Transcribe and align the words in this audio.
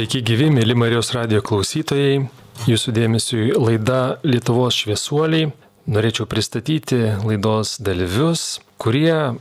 Sveiki 0.00 0.22
gyvi, 0.24 0.46
mėly 0.48 0.72
Marijos 0.80 1.10
radio 1.12 1.42
klausytojai. 1.44 2.22
Jūsų 2.64 2.92
dėmesiu 2.96 3.40
laida 3.60 4.16
Lietuvos 4.24 4.78
šviesuoliai. 4.78 5.50
Norėčiau 5.92 6.24
pristatyti 6.24 7.00
laidos 7.20 7.74
dalyvius, 7.84 8.62
kurie 8.80 9.36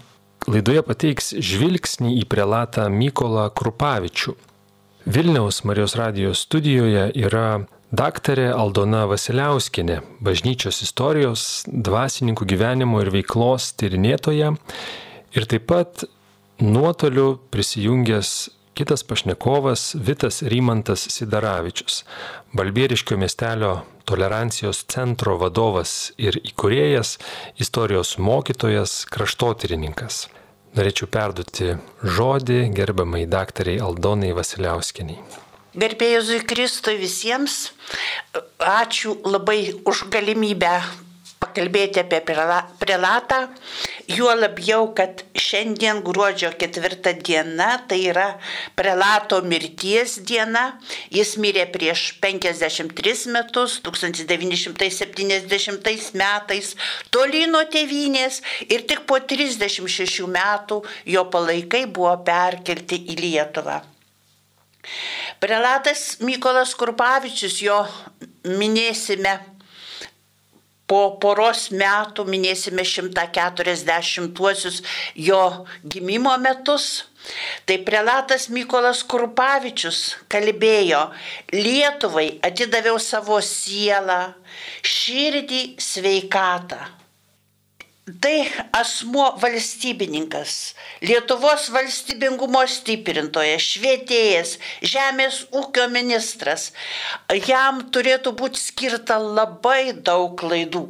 laidoje 0.52 0.84
pateiks 0.84 1.32
žvilgsnį 1.32 2.12
į 2.20 2.28
prelatą 2.28 2.90
Mykolą 2.92 3.46
Krupavičių. 3.56 4.36
Vilniaus 5.08 5.62
Marijos 5.64 5.96
radijos 5.96 6.44
studijoje 6.44 7.08
yra 7.24 7.64
daktarė 7.96 8.52
Aldona 8.52 9.06
Vasiliauskinė, 9.08 10.02
bažnyčios 10.20 10.84
istorijos, 10.84 11.48
dvasininkų 11.72 12.52
gyvenimo 12.52 13.00
ir 13.00 13.16
veiklos 13.16 13.72
tyrinėtoja 13.80 14.58
ir 15.40 15.52
taip 15.56 15.72
pat 15.72 16.10
nuotoliu 16.60 17.38
prisijungęs 17.48 18.50
Kitas 18.74 19.04
pašnekovas 19.04 19.96
Vitas 20.00 20.42
Rymantas 20.42 21.08
Sidaravičius, 21.12 22.04
Balbieriškio 22.54 23.18
miestelio 23.18 23.82
tolerancijos 24.06 24.86
centro 24.90 25.36
vadovas 25.38 26.12
ir 26.18 26.40
įkurėjas, 26.42 27.18
istorijos 27.60 28.16
mokytojas, 28.18 29.04
kraštotyrininkas. 29.12 30.28
Norėčiau 30.78 31.10
perduoti 31.10 31.76
žodį 32.06 32.60
gerbiamai 32.78 33.26
daktariai 33.30 33.82
Aldonai 33.84 34.32
Vasiliauskiniai. 34.38 35.20
Gerbėjusui 35.80 36.40
Kristui 36.50 36.98
visiems, 37.02 37.72
ačiū 38.58 39.16
labai 39.26 39.60
už 39.86 40.08
galimybę 40.14 40.74
pakalbėti 41.40 42.02
apie 42.02 42.20
prelatą, 42.26 43.38
juo 44.12 44.34
labiau, 44.36 44.90
kad 44.96 45.22
šiandien 45.40 46.02
gruodžio 46.06 46.52
ketvirta 46.60 47.14
diena, 47.16 47.78
tai 47.88 48.00
yra 48.12 48.40
prelato 48.78 49.42
mirties 49.46 50.20
diena, 50.28 50.80
jis 51.16 51.38
mirė 51.42 51.66
prieš 51.72 52.20
53 52.24 53.28
metus, 53.36 53.72
1970 53.86 56.14
metais, 56.20 56.76
toli 57.14 57.46
nuo 57.48 57.64
tėvynės 57.72 58.42
ir 58.68 58.80
tik 58.90 59.00
po 59.08 59.16
36 59.20 60.28
metų 60.28 60.84
jo 61.16 61.24
palaikai 61.32 61.84
buvo 61.88 62.18
perkelti 62.28 62.96
į 63.14 63.16
Lietuvą. 63.24 63.78
Prelatas 65.40 66.18
Mykolas 66.26 66.76
Kurpavičius 66.76 67.62
jo 67.64 67.88
minėsime 68.44 69.59
po 70.90 71.02
poros 71.22 71.70
metų 71.72 72.26
minėsime 72.26 72.84
140-uosius 72.88 74.82
jo 75.16 75.44
gimimo 75.86 76.34
metus. 76.42 77.06
Tai 77.68 77.78
prelatas 77.86 78.48
Mykolas 78.50 79.04
Kurpavičius 79.06 80.00
kalbėjo, 80.32 81.02
Lietuvai 81.54 82.40
atidaviau 82.48 82.98
savo 83.04 83.38
sielą, 83.44 84.22
širdį, 84.82 85.62
sveikatą. 85.84 86.99
Tai 88.18 88.48
asmuo 88.74 89.26
valstybininkas, 89.42 90.74
Lietuvos 91.06 91.68
valstybingumo 91.74 92.62
stiprintojas, 92.66 93.66
švietėjas, 93.76 94.54
žemės 94.82 95.42
ūkio 95.54 95.86
ministras. 95.92 96.70
Jam 97.46 97.84
turėtų 97.94 98.34
būti 98.40 98.62
skirta 98.62 99.20
labai 99.22 99.92
daug 99.94 100.34
klaidų. 100.42 100.86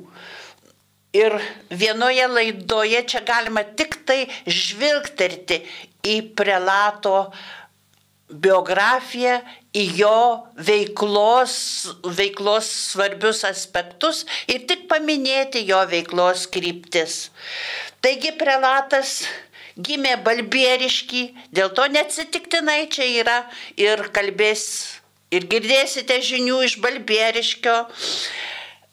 Ir 1.18 1.36
vienoje 1.74 2.28
laidoje 2.30 3.02
čia 3.12 3.24
galima 3.26 3.66
tik 3.66 3.98
tai 4.06 4.22
žvilgterti 4.46 5.64
į 6.06 6.20
prelato 6.38 7.32
biografiją, 8.30 9.40
į 9.74 9.84
jo 10.00 10.22
veiklos, 10.66 11.54
veiklos 12.18 12.70
svarbius 12.94 13.44
aspektus 13.46 14.24
ir 14.50 14.66
tik 14.70 14.88
paminėti 14.90 15.62
jo 15.68 15.82
veiklos 15.90 16.48
kryptis. 16.50 17.30
Taigi 18.02 18.34
prelatas 18.40 19.20
gimė 19.80 20.16
balbieriški, 20.26 21.24
dėl 21.56 21.72
to 21.76 21.86
neatsitiktinai 21.92 22.88
čia 22.92 23.08
yra 23.22 23.38
ir 23.80 24.10
kalbės, 24.16 24.66
ir 25.32 25.46
girdėsite 25.52 26.20
žinių 26.26 26.64
iš 26.68 26.80
balbieriškio. 26.84 27.78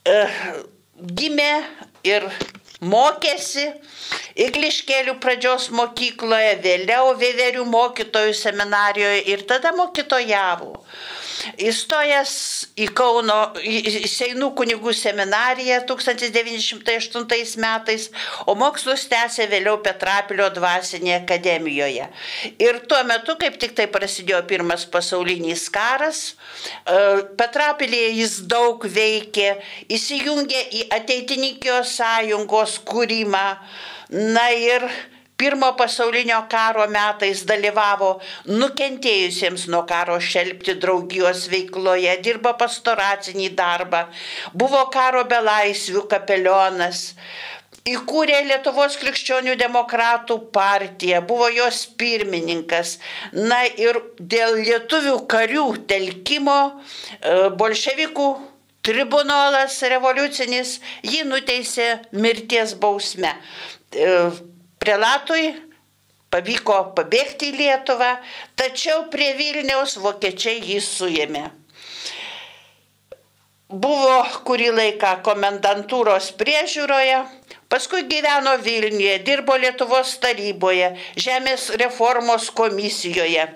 E, 0.07 0.19
gimė 1.17 1.53
ir 2.07 2.29
mokėsi 2.81 3.71
Igliškėlių 4.37 5.17
pradžios 5.25 5.71
mokykloje, 5.73 6.59
vėliau 6.65 7.15
Vėverių 7.17 7.65
mokytojų 7.73 8.35
seminarijoje 8.37 9.23
ir 9.33 9.47
tada 9.49 9.73
mokytojavo. 9.73 10.75
Įstojęs 11.63 12.33
į 12.81 12.89
Kauno 12.97 13.37
į 13.61 14.09
Seinų 14.11 14.51
kunigų 14.59 14.93
seminariją 14.97 15.79
1908 15.89 17.57
metais, 17.63 18.09
o 18.45 18.57
mokslus 18.59 19.07
tęsė 19.09 19.47
vėliau 19.53 19.79
Petrapilio 19.85 20.49
dvasinėje 20.53 21.17
akademijoje. 21.23 22.09
Ir 22.61 22.81
tuo 22.91 23.01
metu, 23.09 23.37
kaip 23.41 23.57
tik 23.63 23.77
tai 23.79 23.89
prasidėjo 23.93 24.43
pirmas 24.49 24.85
pasaulinis 24.91 25.69
karas, 25.73 26.23
e, 26.33 27.01
Petrapilėje 27.41 28.15
jis 28.21 28.39
daug 28.51 28.85
veikė, 28.85 29.51
įsijungė 29.89 30.65
į 30.81 30.89
ateitininkijos 31.01 31.99
sąjungos 32.01 32.81
kūrimą. 32.89 33.47
Na 34.11 34.51
ir 34.55 34.87
Pirmo 35.37 35.75
pasaulinio 35.77 36.39
karo 36.49 36.87
metais 36.89 37.43
dalyvavo 37.45 38.07
nukentėjusiems 38.49 39.67
nuo 39.69 39.83
karo 39.91 40.17
šelbti 40.17 40.79
draugijos 40.81 41.43
veikloje, 41.53 42.15
dirbo 42.25 42.55
pastoracinį 42.57 43.51
darbą, 43.59 44.01
buvo 44.57 44.81
karo 44.95 45.27
belaisvių 45.29 46.07
kapelionas, 46.15 47.03
įkūrė 47.93 48.41
Lietuvos 48.49 48.97
krikščionių 49.03 49.59
demokratų 49.61 50.39
partiją, 50.57 51.21
buvo 51.29 51.53
jos 51.53 51.85
pirmininkas. 52.01 52.97
Na 53.37 53.61
ir 53.69 54.01
dėl 54.17 54.57
lietuvių 54.63 55.19
karių 55.29 55.69
telkimo 55.93 56.59
e, 56.73 57.51
bolševikų 57.61 58.33
tribunolas 58.87 59.83
revoliucinis 59.85 60.79
jį 61.05 61.27
nuteisė 61.29 61.91
mirties 62.17 62.73
bausme 62.81 63.37
prelatui 64.83 65.55
pavyko 66.31 66.79
pabėgti 66.97 67.53
į 67.53 67.59
Lietuvą, 67.61 68.17
tačiau 68.59 69.07
prie 69.13 69.33
Vilniaus 69.39 69.97
vokiečiai 70.03 70.61
jį 70.61 70.81
suėmė. 70.85 71.45
Buvo 73.67 74.19
kurį 74.47 74.69
laiką 74.77 75.17
komendantūros 75.27 76.31
priežiūroje, 76.39 77.19
paskui 77.73 78.05
gyveno 78.07 78.55
Vilniuje, 78.63 79.19
dirbo 79.27 79.57
Lietuvos 79.59 80.13
taryboje, 80.23 80.93
Žemės 81.19 81.73
reformos 81.81 82.53
komisijoje. 82.55 83.49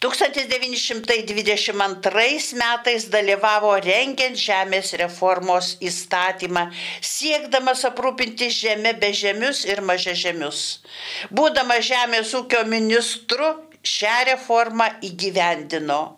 1922 0.00 2.56
metais 2.56 3.04
dalyvavo 3.12 3.76
rengiant 3.84 4.32
žemės 4.32 4.96
reformos 4.96 5.76
įstatymą, 5.84 6.72
siekdamas 7.04 7.84
aprūpinti 7.84 8.48
žemę 8.48 8.96
bežemius 9.02 9.68
ir 9.68 9.84
mažažemius. 9.84 10.80
Būdamas 11.28 11.84
žemės 11.84 12.32
ūkio 12.38 12.64
ministru, 12.72 13.44
šią 13.84 14.24
reformą 14.30 14.88
įgyvendino. 15.04 16.16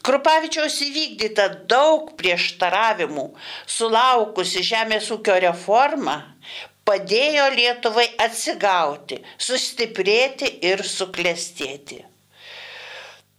Krupavičiaus 0.00 0.80
įvykdyta 0.86 1.68
daug 1.68 2.16
prieštaravimų, 2.16 3.36
sulaukusi 3.68 4.64
žemės 4.64 5.12
ūkio 5.12 5.36
reforma, 5.44 6.40
padėjo 6.88 7.52
Lietuvai 7.52 8.16
atsigauti, 8.24 9.20
sustiprėti 9.36 10.64
ir 10.72 10.80
suklestėti. 10.88 12.08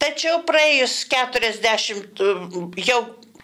Tačiau 0.02 0.40
praėjus 0.42 0.96
40, 1.06 2.22
jau 2.82 2.96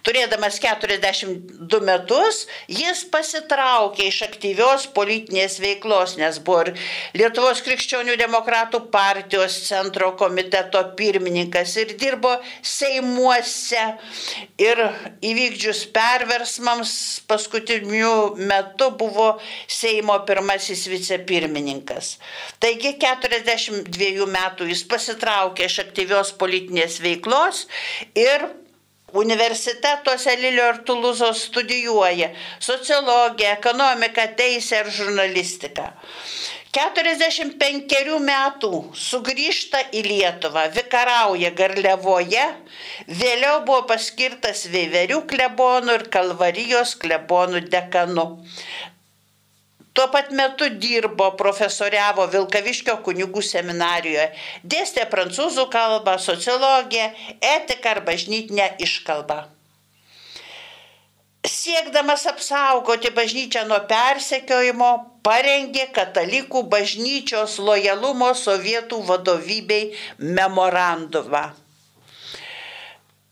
turėdamas 0.06 0.58
42 0.62 1.80
metus, 1.84 2.44
jis 2.70 3.04
pasitraukė 3.12 4.08
iš 4.08 4.20
aktyvios 4.28 4.86
politinės 4.94 5.58
veiklos, 5.62 6.16
nes 6.20 6.40
buvo 6.44 6.66
ir 6.66 6.72
Lietuvos 7.18 7.62
krikščionių 7.66 8.16
demokratų 8.20 8.84
partijos 8.92 9.56
centro 9.68 10.12
komiteto 10.20 10.82
pirmininkas 10.98 11.74
ir 11.82 11.94
dirbo 12.00 12.34
Seimuose 12.62 13.84
ir 14.60 14.82
įvykdžius 15.24 15.84
perversmams 15.94 16.92
paskutiniu 17.30 18.36
metu 18.38 18.90
buvo 18.98 19.30
Seimo 19.66 20.18
pirmasis 20.28 20.86
vicepirmininkas. 20.90 22.16
Taigi 22.62 22.94
42 23.00 24.28
metų 24.28 24.70
jis 24.70 24.84
pasitraukė 24.88 25.68
iš 25.68 25.82
aktyvios 25.84 26.32
politinės 26.38 27.00
veiklos 27.04 27.66
ir 28.18 28.48
Universitetuose 29.16 30.36
Lilio 30.36 30.66
ir 30.74 30.82
Tuluzos 30.84 31.46
studijuoja 31.48 32.28
sociologiją, 32.60 33.54
ekonomiką, 33.56 34.26
teisę 34.36 34.82
ir 34.82 34.90
žurnalistiką. 34.92 35.86
45 36.76 38.18
metų 38.20 38.70
sugrįžta 38.92 39.80
į 39.96 40.02
Lietuvą, 40.04 40.66
vikarauja 40.74 41.50
Garliavoje, 41.56 42.44
vėliau 43.08 43.62
buvo 43.64 43.86
paskirtas 43.88 44.66
Veiverių 44.68 45.22
klebonų 45.30 45.96
ir 45.96 46.04
Kalvarijos 46.12 46.92
klebonų 47.00 47.64
dekanu. 47.72 48.26
Tuo 49.98 50.06
pat 50.14 50.30
metu 50.30 50.68
dirbo, 50.78 51.32
profesoriavo 51.40 52.28
Vilkaviškio 52.30 53.00
kunigų 53.02 53.42
seminarijoje, 53.42 54.30
dėstė 54.62 55.10
prancūzų 55.10 55.66
kalbą, 55.74 56.14
sociologiją, 56.22 57.12
etiką 57.56 57.96
ar 57.96 58.04
bažnytinę 58.06 58.76
iškalbą 58.86 59.40
siekdamas 61.48 62.26
apsaugoti 62.26 63.10
bažnyčią 63.18 63.64
nuo 63.68 63.78
persekiojimo, 63.90 64.90
parengė 65.26 65.86
katalikų 65.96 66.64
bažnyčios 66.74 67.58
lojalumo 67.68 68.30
sovietų 68.36 69.00
vadovybei 69.10 69.94
memorandumą. 70.18 71.48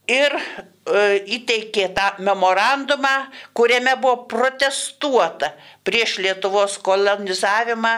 Ir 0.06 0.34
e, 0.38 0.42
įteikė 1.36 1.88
tą 1.96 2.10
memorandumą, 2.22 3.14
kuriame 3.56 3.96
buvo 3.98 4.26
protestuota 4.30 5.50
prieš 5.86 6.18
Lietuvos 6.22 6.78
kolonizavimą, 6.86 7.94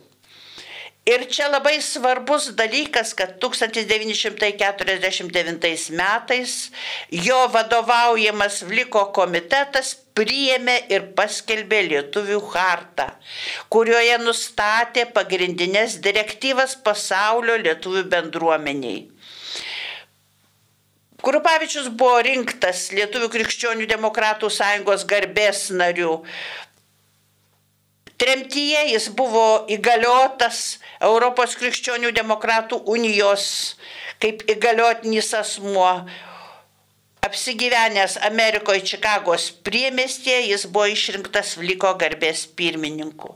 Ir 1.09 1.23
čia 1.33 1.47
labai 1.49 1.79
svarbus 1.81 2.51
dalykas, 2.59 3.15
kad 3.17 3.29
1949 3.41 5.89
metais 5.97 6.51
jo 7.09 7.39
vadovaujamas 7.53 8.61
Vliko 8.69 9.03
komitetas 9.15 9.87
priėmė 10.13 10.77
ir 10.93 11.01
paskelbė 11.17 11.79
Lietuvių 11.87 12.39
hartą, 12.53 13.07
kurioje 13.73 14.17
nustatė 14.21 15.03
pagrindinės 15.15 15.97
direktyvas 16.03 16.71
pasaulio 16.85 17.55
lietuvių 17.63 18.03
bendruomeniai. 18.13 18.99
Kurupavičius 21.19 21.89
buvo 21.99 22.21
rinktas 22.23 22.85
Lietuvių 22.95 23.27
krikščionių 23.33 23.85
demokratų 23.91 24.47
sąjungos 24.55 25.01
garbės 25.09 25.65
narių 25.75 26.13
Tremtyje 28.19 28.81
jis 28.91 29.07
buvo 29.15 29.63
įgaliotas 29.71 30.79
Europos 30.99 31.55
krikščionių 31.59 32.11
demokratų 32.17 32.81
unijos 32.91 33.45
kaip 34.19 34.43
įgaliotinis 34.51 35.31
asmuo. 35.39 35.91
Apsigyvenęs 37.23 38.17
Amerikoje 38.27 38.83
Čikagos 38.91 39.49
priemestėje, 39.63 40.49
jis 40.51 40.65
buvo 40.67 40.87
išrinktas 40.91 41.55
Vliko 41.59 41.91
garbės 41.99 42.45
pirmininku. 42.59 43.35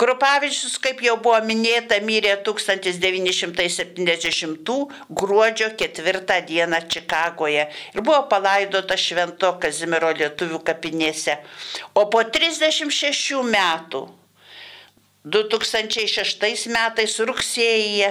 Krupavičius, 0.00 0.78
kaip 0.80 1.02
jau 1.04 1.18
buvo 1.20 1.36
minėta, 1.44 1.98
mirė 2.00 2.38
1970 2.46 4.70
gruodžio 5.20 5.68
4 5.82 6.38
dieną 6.48 6.78
Čikagoje 6.94 7.66
ir 7.68 8.00
buvo 8.00 8.22
palaidota 8.30 8.96
Švento 8.96 9.50
Kazimiero 9.60 10.08
lietuvių 10.16 10.62
kapinėse. 10.64 11.36
O 11.92 12.08
po 12.08 12.24
36 12.24 13.44
metų, 13.44 14.08
2006 15.36 16.72
metais 16.72 17.20
rugsėjyje, 17.20 18.10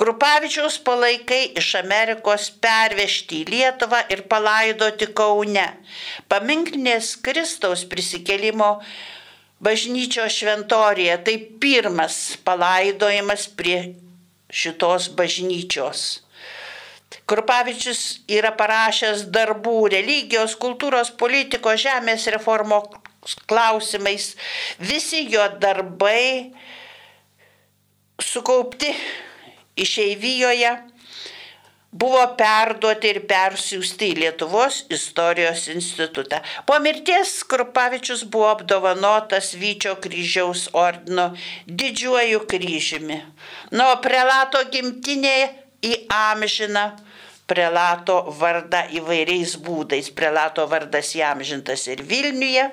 Krupavičiaus 0.00 0.80
palaikai 0.82 1.52
iš 1.60 1.68
Amerikos 1.78 2.48
pervežti 2.64 3.44
į 3.44 3.46
Lietuvą 3.52 4.00
ir 4.10 4.24
palaidoti 4.32 5.06
Kaune. 5.14 5.68
Paminklinės 6.32 7.12
Kristaus 7.22 7.84
prisikelimo 7.86 8.80
bažnyčios 9.62 10.34
šventorėje. 10.40 11.18
Tai 11.26 11.36
pirmas 11.62 12.18
palaidojimas 12.46 13.46
prie 13.58 13.94
šitos 14.50 15.10
bažnyčios. 15.18 16.24
Krupavičius 17.30 18.00
yra 18.28 18.50
parašęs 18.58 19.28
darbų 19.32 19.76
religijos, 19.94 20.56
kultūros, 20.60 21.12
politikos, 21.16 21.80
žemės 21.84 22.26
reformo 22.34 22.82
klausimais. 23.48 24.34
Visi 24.78 25.22
jo 25.32 25.46
darbai 25.62 26.52
sukaupti 28.20 28.92
išeivijoje 29.80 30.74
buvo 31.94 32.22
perduoti 32.38 33.12
ir 33.14 33.20
persiųsti 33.30 34.10
į 34.10 34.18
Lietuvos 34.24 34.82
istorijos 34.92 35.68
institutą. 35.70 36.40
Po 36.66 36.80
mirties 36.82 37.36
Krupavičius 37.46 38.24
buvo 38.26 38.50
apdovanotas 38.50 39.52
Vyčio 39.60 39.94
kryžiaus 40.02 40.66
ordino 40.74 41.30
didžiuoju 41.66 42.42
kryžiumi. 42.50 43.20
Nuo 43.78 43.94
prelato 44.02 44.64
gimtinėje 44.74 45.52
į 45.84 45.94
amžiną 46.10 46.88
prelato 47.46 48.16
vardą 48.40 48.84
įvairiais 48.98 49.54
būdais. 49.62 50.10
Prelato 50.16 50.64
vardas 50.70 51.12
įamžintas 51.14 51.86
ir 51.92 52.02
Vilniuje, 52.08 52.66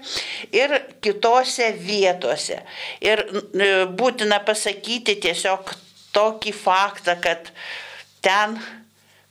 ir 0.55 0.77
kitose 1.03 1.71
vietose. 1.77 2.61
Ir 3.03 3.25
būtina 3.99 4.41
pasakyti 4.47 5.19
tiesiog 5.27 5.75
tokį 6.15 6.55
faktą, 6.55 7.17
kad 7.21 7.51
ten 8.23 8.57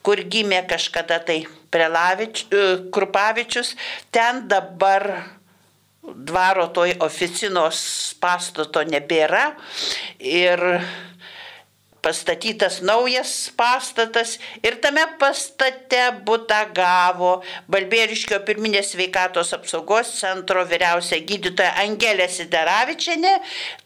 kur 0.06 0.22
gimė 0.32 0.62
kažkada 0.68 1.20
tai 1.24 1.42
Prelavič, 1.70 2.46
e, 2.50 2.64
Krupavičius, 2.92 3.74
ten 4.10 4.46
dabar 4.48 5.06
dvaro 6.02 6.66
toj 6.74 6.96
oficinos 7.04 7.80
pastato 8.20 8.82
nebėra. 8.88 9.50
Ir 10.18 10.62
pastatytas 12.02 12.80
naujas 12.82 13.50
pastatas 13.56 14.38
ir 14.64 14.78
tame 14.82 15.04
pastate 15.20 16.02
būtą 16.26 16.60
gavo 16.76 17.32
Balbieriškio 17.70 18.40
pirminės 18.46 18.94
sveikatos 18.94 19.52
apsaugos 19.56 20.14
centro 20.20 20.64
vyriausia 20.68 21.20
gydytoja 21.28 21.74
Angelė 21.84 22.28
Sideravičianė, 22.32 23.36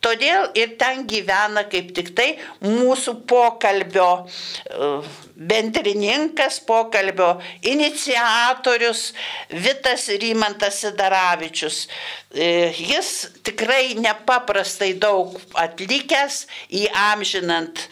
todėl 0.03 0.49
ir 0.55 0.75
ten 0.79 1.05
gyvena 1.09 1.65
kaip 1.71 1.91
tik 1.97 2.13
tai 2.17 2.29
mūsų 2.63 3.17
pokalbio 3.29 4.09
e, 4.25 4.91
bendrininkas, 5.35 6.61
pokalbio 6.67 7.35
iniciatorius 7.61 9.09
Vitas 9.51 10.07
Rymantas 10.21 10.79
Sidaravičius. 10.83 11.85
E, 12.31 12.71
jis 12.71 13.11
tikrai 13.43 13.95
nepaprastai 13.99 14.93
daug 14.99 15.35
atlikęs 15.59 16.45
įamžinant 16.83 17.87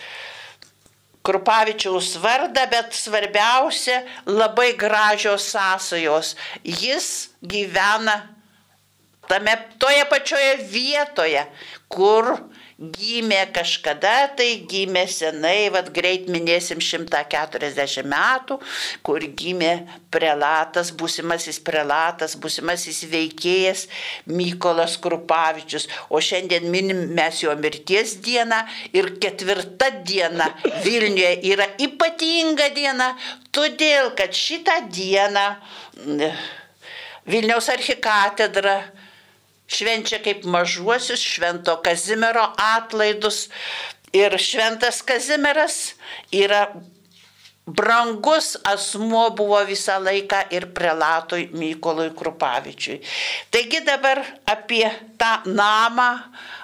Krupavičiaus 1.24 2.18
vardą, 2.20 2.66
bet 2.72 2.96
svarbiausia 2.98 4.02
labai 4.28 4.74
gražios 4.76 5.46
sąsajos. 5.54 6.36
Jis 6.64 7.30
gyvena 7.40 8.18
tame, 9.32 9.56
toje 9.80 10.04
pačioje 10.12 10.58
vietoje, 10.68 11.46
kur 11.88 12.36
gimė 12.92 13.40
kažkada, 13.56 14.34
tai 14.38 14.66
gimė 14.70 15.06
senai, 15.08 15.70
vad 15.74 15.92
greit 15.96 16.28
minėsim 16.32 16.82
140 16.84 18.08
metų, 18.10 18.58
kur 19.06 19.24
gimė 19.24 19.74
prelatas, 20.14 20.92
būsimasis 20.96 21.62
prelatas, 21.64 22.36
būsimasis 22.36 23.04
veikėjas 23.12 23.86
Mykolas 24.28 24.98
Krupavičius. 25.04 25.88
O 26.10 26.22
šiandien 26.24 26.68
minim 26.74 27.06
mes 27.16 27.44
jo 27.44 27.54
mirties 27.60 28.18
dieną 28.26 28.64
ir 28.96 29.14
ketvirta 29.24 29.92
diena 30.04 30.50
Vilniuje 30.84 31.38
yra 31.54 31.70
ypatinga 31.82 32.70
diena, 32.76 33.14
todėl 33.56 34.12
kad 34.18 34.36
šitą 34.36 34.82
dieną 34.92 35.48
Vilniaus 37.30 37.70
archikatedra 37.72 38.82
švenčia 39.74 40.22
kaip 40.24 40.46
mažuosius 40.46 41.22
Švento 41.22 41.78
Kazimiero 41.86 42.46
atlaidus. 42.58 43.48
Ir 44.14 44.36
Šventas 44.38 45.02
Kazimieras 45.02 45.96
yra 46.30 46.68
brangus 47.66 48.58
asmuo 48.64 49.30
buvo 49.34 49.62
visą 49.66 49.96
laiką 50.04 50.44
ir 50.54 50.68
prelatui 50.76 51.48
Mykolui 51.54 52.12
Krupavičiui. 52.16 53.00
Taigi 53.50 53.82
dabar 53.88 54.22
apie 54.46 54.86
tą 55.18 55.34
namą, 55.50 56.10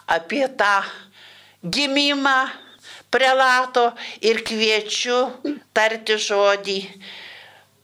apie 0.08 0.46
tą 0.60 0.84
gimimą 1.64 2.38
prelato 3.10 3.90
ir 4.22 4.44
kviečiu 4.46 5.18
tarti 5.74 6.20
žodį 6.20 6.80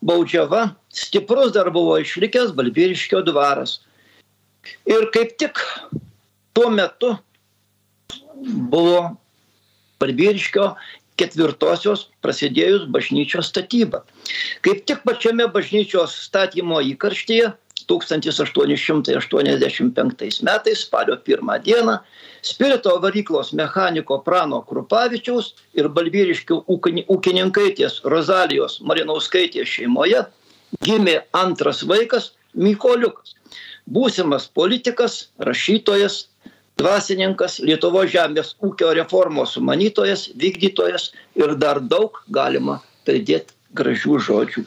baudžiava 0.00 0.70
stiprus 0.92 1.52
dar 1.56 1.70
buvo 1.74 1.98
išlikęs 2.00 2.54
balbieriškio 2.56 3.22
dvaras. 3.28 3.80
Ir 4.88 5.08
kaip 5.14 5.36
tik 5.40 5.60
tuo 6.56 6.70
metu 6.72 7.14
buvo 8.72 9.16
balbieriškio 10.00 10.72
ketvirtosios 11.20 12.06
prasidėjus 12.24 12.86
bažnyčios 12.92 13.50
statyba. 13.52 14.02
Kaip 14.64 14.86
tik 14.88 15.02
pačiame 15.04 15.48
bažnyčios 15.52 16.16
statymo 16.26 16.80
įkarštyje 16.94 17.52
1885 17.90 20.42
metais 20.46 20.78
spalio 20.86 21.16
pirmą 21.26 21.54
dieną 21.64 21.94
spirito 22.42 23.00
varyklos 23.02 23.52
mechaniko 23.52 24.18
Prano 24.24 24.62
Krupavičiaus 24.68 25.54
ir 25.78 25.88
Balvyriškių 25.96 26.56
ūkininkaitės 27.14 27.94
Rozalijos 28.14 28.72
Marinauskaitės 28.86 29.68
šeimoje 29.76 30.20
gimė 30.84 31.16
antras 31.36 31.82
vaikas 31.86 32.32
Mykoliukas. 32.54 33.36
Būsimas 33.90 34.48
politikas, 34.54 35.30
rašytojas, 35.38 36.26
dvasininkas, 36.80 37.58
Lietuvo 37.62 38.04
žemės 38.06 38.54
ūkio 38.64 38.92
reformos 38.98 39.54
sumanytojas, 39.56 40.28
vykdytojas 40.40 41.10
ir 41.38 41.54
dar 41.58 41.80
daug 41.80 42.22
galima 42.30 42.80
pridėti 43.06 43.54
gražių 43.78 44.18
žodžių. 44.26 44.66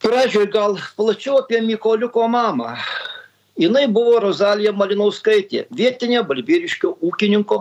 Pradžioj 0.00 0.46
gal 0.48 0.78
plačiau 0.96 1.42
apie 1.42 1.60
Mykoliuko 1.60 2.28
mamą. 2.28 2.72
Jinai 3.60 3.84
buvo 3.92 4.16
rozalija 4.24 4.72
malinauskaitė 4.72 5.66
vietinė 5.76 6.22
balbieriškio 6.24 6.94
ūkininko 7.04 7.58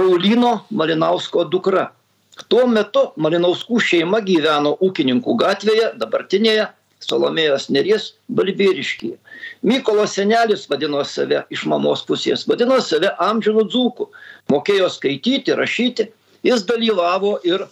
raulyno 0.00 0.50
malinausko 0.74 1.44
dukra. 1.52 1.92
Tuo 2.50 2.66
metu 2.66 3.04
malinauskų 3.22 3.78
šeima 3.78 4.18
gyveno 4.26 4.74
ūkininkų 4.82 5.36
gatvėje 5.38 5.92
dabartinėje 6.02 6.66
salomėjos 7.06 7.68
nėries 7.70 8.10
balbieriškyje. 8.34 9.14
Mykolo 9.62 10.06
senelis 10.10 10.66
vadino 10.70 11.04
save 11.06 11.44
iš 11.54 11.66
mamos 11.70 12.02
pusės 12.08 12.46
vadino 12.50 12.80
save 12.82 13.14
amžinu 13.22 13.62
dzūku. 13.70 14.10
Mokėjo 14.50 14.90
skaityti 14.90 15.54
rašyti. 15.54 16.10
Jis 16.46 16.66
dalyvavo 16.66 17.36
ir 17.46 17.66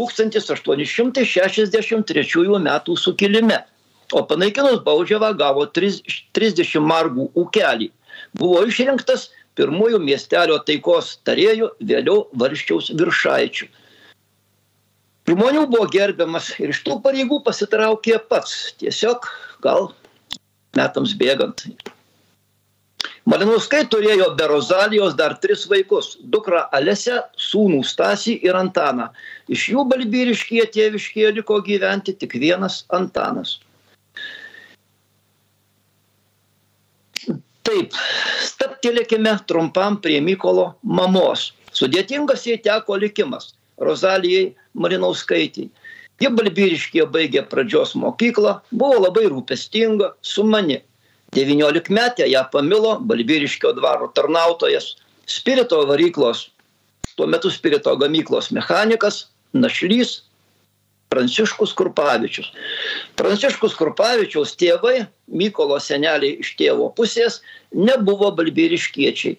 1863 0.00 2.58
metų 2.68 2.92
sukilime. 2.96 3.58
O 4.12 4.22
panaikinus 4.28 4.78
baudžiavą 4.84 5.32
gavo 5.40 5.66
trisdešimt 5.72 6.86
margų 6.88 7.24
ūkelį. 7.42 7.88
Buvo 8.36 8.58
išrinktas 8.68 9.20
pirmuoju 9.56 9.98
miestelio 10.00 10.58
taikos 10.68 11.06
tarėju 11.24 11.66
vėliau 11.80 12.18
valsčiaus 12.40 12.86
viršaičiu 12.96 13.66
žmonių 15.32 15.66
buvo 15.70 15.88
gerbiamas 15.90 16.52
ir 16.60 16.72
iš 16.74 16.82
tų 16.86 16.98
pareigų 17.04 17.40
pasitraukė 17.46 18.20
pats. 18.30 18.74
Tiesiog 18.80 19.28
gal 19.64 19.90
metams 20.78 21.16
bėgant 21.18 21.66
Malinauskai 23.22 23.84
turėjo 23.86 24.32
be 24.34 24.46
Rozalijos 24.50 25.12
dar 25.14 25.36
tris 25.42 25.62
vaikus- 25.70 26.16
dukrą 26.34 26.64
Alesę, 26.74 27.20
sūnų 27.38 27.84
Stasį 27.86 28.40
ir 28.42 28.58
Antaną. 28.58 29.10
Iš 29.48 29.68
jų 29.74 29.84
balbyriškie 29.92 30.64
tėviškie 30.74 31.30
liko 31.36 31.60
gyventi 31.62 32.16
tik 32.18 32.34
vienas 32.34 32.82
Antanas. 32.90 33.60
Taip, 37.62 37.94
staptelėkime 38.42 39.38
trumpam 39.46 40.00
prie 40.02 40.18
Mykolo 40.20 40.74
mamos. 40.82 41.52
Sudėtingas 41.72 42.42
jai 42.44 42.58
teko 42.58 42.98
likimas 42.98 43.54
Rozalijai 43.78 44.54
Marinauskaitį. 44.74 45.68
Ji 46.20 46.28
balbyriškė 46.38 47.06
baigė 47.14 47.46
pradžios 47.48 47.94
mokyklą, 47.94 48.60
buvo 48.72 48.98
labai 49.06 49.28
rūpestinga, 49.30 50.12
sumani. 50.22 50.82
19 51.32 51.90
metę 51.90 52.28
ją 52.28 52.44
pamilo 52.52 52.98
balbyriškio 53.00 53.72
dvaro 53.72 54.08
tarnautojas, 54.08 54.96
spirito 55.26 55.80
varyklos, 55.88 56.50
tuo 57.16 57.26
metu 57.26 57.50
spirito 57.50 57.96
gamyklos 57.96 58.50
mechanikas, 58.52 59.26
našlys 59.54 60.20
Pranciškus 61.12 61.74
Kurpavičius. 61.76 62.48
Pranciškus 63.20 63.74
Kurpavičiaus 63.76 64.54
tėvai, 64.60 65.06
Mykolo 65.28 65.76
seneliai 65.80 66.38
iš 66.40 66.54
tėvo 66.56 66.88
pusės, 66.96 67.40
nebuvo 67.72 68.30
balbyriškiečiai. 68.36 69.36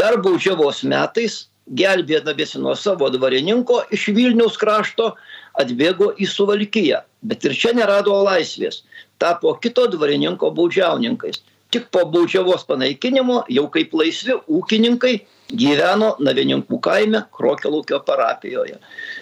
Dar 0.00 0.16
baudžiavos 0.24 0.80
metais, 0.88 1.46
gelbėdavėsi 1.76 2.60
nuo 2.60 2.72
savo 2.76 3.10
dvarininko 3.12 3.82
iš 3.96 4.08
Vilniaus 4.16 4.56
krašto, 4.60 5.12
atbėgo 5.62 6.10
į 6.18 6.28
Suvalkiją, 6.30 7.02
bet 7.22 7.44
ir 7.46 7.56
čia 7.56 7.72
nerado 7.76 8.16
laisvės, 8.26 8.82
tapo 9.22 9.54
kito 9.62 9.86
dvarininko 9.92 10.52
baudžiauninkais. 10.56 11.42
Tik 11.70 11.86
po 11.94 12.02
baudžiavos 12.10 12.64
panaikinimo 12.66 13.44
jau 13.54 13.68
kaip 13.70 13.92
laisvi 13.94 14.34
ūkininkai 14.50 15.12
gyveno 15.54 16.14
Navininkų 16.22 16.78
kaime 16.82 17.20
Krokelūkio 17.36 18.00
parapijoje. 18.06 18.78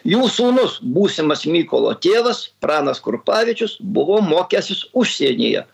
Jų 0.09 0.29
sūnus, 0.33 0.79
būsimas 0.81 1.45
Mykolo 1.49 1.93
tėvas, 2.05 2.47
Pranas 2.65 3.03
Kurpavičius, 3.05 3.77
buvo 3.81 4.23
mokęsis 4.25 4.87
užsienyje. 4.97 5.67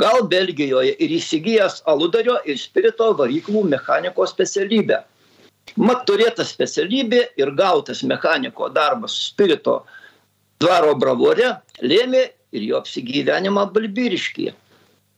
Gal 0.00 0.26
Belgijoje 0.28 0.92
ir 1.04 1.16
įsigijęs 1.16 1.82
aludario 1.88 2.38
ir 2.48 2.60
spirito 2.60 3.10
varyklų 3.16 3.64
mechaniko 3.72 4.26
specialybę. 4.28 5.02
Mat 5.76 6.04
turėta 6.08 6.44
specialybė 6.44 7.22
ir 7.40 7.52
gautas 7.58 8.02
mechaniko 8.02 8.68
darbas 8.68 9.14
spirito 9.28 9.82
dvaro 10.60 10.94
bravore 10.98 11.54
lėmė 11.82 12.26
ir 12.52 12.66
jo 12.68 12.82
apsigyvenimą 12.82 13.70
Balbiriškyje 13.72 14.52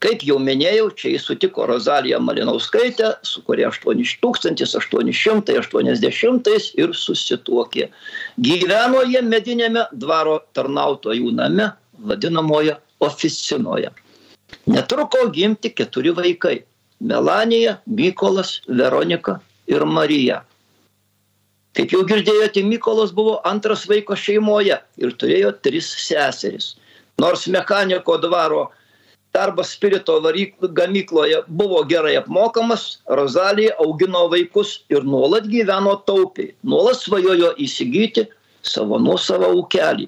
kaip 0.04 0.24
jau 0.28 0.36
minėjau 0.42 0.90
čia 1.00 1.14
jis 1.14 1.24
sutiko 1.28 1.64
rozaliją 1.70 2.18
malinauskaitę 2.20 3.14
su 3.24 3.40
kuria 3.46 3.70
tūkstantis 3.72 4.74
aštuoni 4.80 5.14
šimtai 5.16 5.56
aštuoniasdešimtais 5.62 6.72
ir 6.82 6.92
susituokė. 6.98 7.88
Gyveno 8.48 9.00
jie 9.08 9.22
mediniame 9.24 9.86
dvaro 9.92 10.40
tarnautojų 10.56 11.32
name 11.38 11.70
vadinamoje 12.10 12.76
oficinoje. 13.00 13.90
Netruko 14.68 15.28
gimti 15.32 15.72
keturi 15.72 16.12
vaikai. 16.12 16.58
Melanija 17.00 17.78
mykolas 17.86 18.60
veronika 18.68 19.40
ir 19.66 19.84
marija. 19.84 20.42
Kaip 21.74 21.90
jau 21.90 22.04
girdėjote 22.06 22.62
mykolas 22.62 23.10
buvo 23.14 23.40
antras 23.48 23.82
vaikas 23.90 24.22
šeimoje 24.22 24.76
ir 25.02 25.14
turėjo 25.18 25.50
tris 25.64 25.88
seseris. 26.04 26.74
Nors 27.18 27.46
mechaniko 27.50 28.16
dvaro 28.22 28.68
darbas 29.34 29.72
spirito 29.74 30.20
gamykloje 30.78 31.42
buvo 31.48 31.82
gerai 31.90 32.14
apmokamas 32.20 33.00
rozalija 33.20 33.74
augino 33.82 34.28
vaikus 34.30 34.84
ir 34.88 35.02
nuolat 35.02 35.48
gyveno 35.50 35.96
taupiai. 36.06 36.54
Nuolat 36.62 37.02
svajojo 37.02 37.54
įsigyti 37.58 38.28
savo 38.62 38.98
nuosavą 39.02 39.50
ūkelį. 39.58 40.06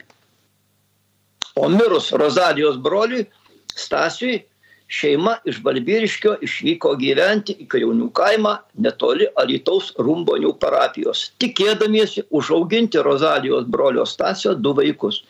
O 1.56 1.68
mirus 1.72 2.12
rozalijos 2.12 2.78
broliui 2.78 3.26
stasiui 3.74 4.44
šeima 4.86 5.36
iš 5.44 5.60
balbieriškio 5.66 6.36
išvyko 6.46 6.94
gyventi 7.00 7.56
į 7.62 7.66
kriaunių 7.72 8.10
kaimą 8.14 8.56
netoli 8.86 9.26
alytaus 9.42 9.92
rumbonių 9.98 10.52
parapijos 10.62 11.30
tikėdamiesi 11.42 12.26
užauginti 12.30 13.02
rozalijos 13.02 13.66
brolio 13.66 14.06
stasio 14.06 14.54
du 14.54 14.74
vaikus. 14.78 15.22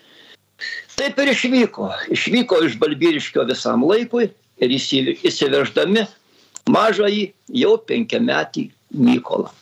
Taip 0.97 1.19
ir 1.21 1.33
išvyko. 1.33 1.91
Išvyko 2.13 2.63
iš 2.69 2.77
balbieriškio 2.81 3.45
visam 3.49 3.85
laikui 3.85 4.31
ir 4.61 4.73
įsi 4.73 5.03
įsiveždami 5.29 6.07
mažąjį 6.73 7.25
jau 7.61 7.77
penkiametį 7.89 8.69
mykolą. 8.97 9.53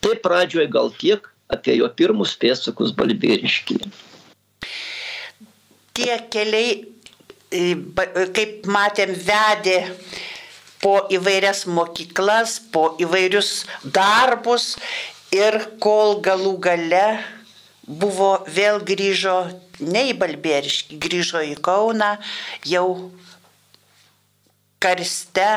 Tai 0.00 0.14
pradžioj 0.24 0.68
gal 0.72 0.92
tiek 1.00 1.26
apie 1.52 1.76
jo 1.80 1.88
pirmus 1.96 2.36
pėdsakus 2.40 2.94
balbieriškyje. 2.96 3.90
Tie 5.96 6.16
keliai 6.32 6.76
kaip 7.50 8.66
matėm 8.70 9.14
vedė 9.26 9.78
po 10.80 10.94
įvairias 11.12 11.66
mokyklas 11.66 12.58
po 12.72 12.94
įvairius 13.02 13.64
darbus 13.84 14.76
ir 15.34 15.58
kol 15.82 16.20
galų 16.24 16.54
gale 16.62 17.04
buvo 17.86 18.44
vėl 18.46 18.80
grįžo 18.86 19.36
ne 19.80 20.06
į 20.12 20.14
Balbieriškį, 20.20 20.98
grįžo 21.02 21.42
į 21.42 21.56
Kauną, 21.64 22.14
jau 22.68 23.10
karste 24.80 25.48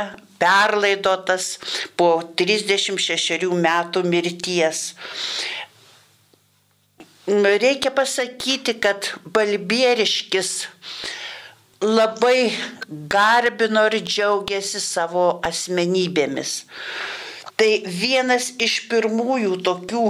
perlaidotas 0.42 1.58
po 2.00 2.16
36 2.40 3.48
metų 3.54 4.04
mirties. 4.08 4.94
Reikia 7.28 7.94
pasakyti, 7.96 8.76
kad 8.84 9.14
Balbieriškis 9.24 10.56
labai 11.84 12.54
garbino 13.12 13.84
ir 13.90 14.00
džiaugiasi 14.08 14.80
savo 14.80 15.26
asmenybėmis. 15.44 16.64
Tai 17.60 17.70
vienas 17.86 18.54
iš 18.64 18.78
pirmųjų 18.92 19.58
tokių 19.68 20.06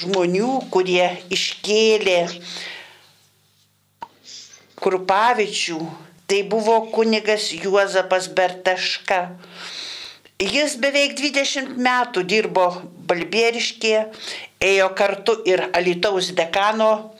žmonių, 0.00 0.52
kurie 0.70 1.08
iškėlė 1.34 2.20
Krupavičių, 4.80 5.80
tai 6.30 6.40
buvo 6.48 6.78
kunigas 6.94 7.50
Juozapas 7.52 8.30
Bertaška. 8.32 9.20
Jis 10.40 10.78
beveik 10.80 11.18
20 11.18 11.74
metų 11.76 12.22
dirbo 12.24 12.70
Balbieriškėje, 13.10 14.06
ėjo 14.62 14.86
kartu 14.96 15.34
ir 15.44 15.66
Alitaus 15.76 16.30
dekano 16.38 17.10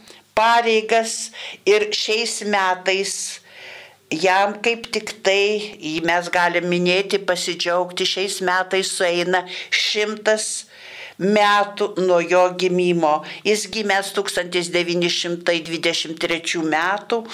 pareigas 0.40 1.30
ir 1.68 1.90
šiais 1.92 2.40
metais 2.48 3.14
jam 4.10 4.60
kaip 4.62 4.92
tik 4.92 5.22
tai, 5.22 5.78
mes 6.02 6.28
galim 6.34 6.68
minėti, 6.72 7.18
pasidžiaugti, 7.22 8.04
šiais 8.08 8.40
metais 8.42 8.90
sueina 8.96 9.44
šimtas 9.70 10.66
metų 11.20 11.94
nuo 12.00 12.20
jo 12.24 12.54
gimimo. 12.58 13.24
Jis 13.44 13.66
gimęs 13.72 14.12
1923 14.16 16.62
metų 16.64 17.26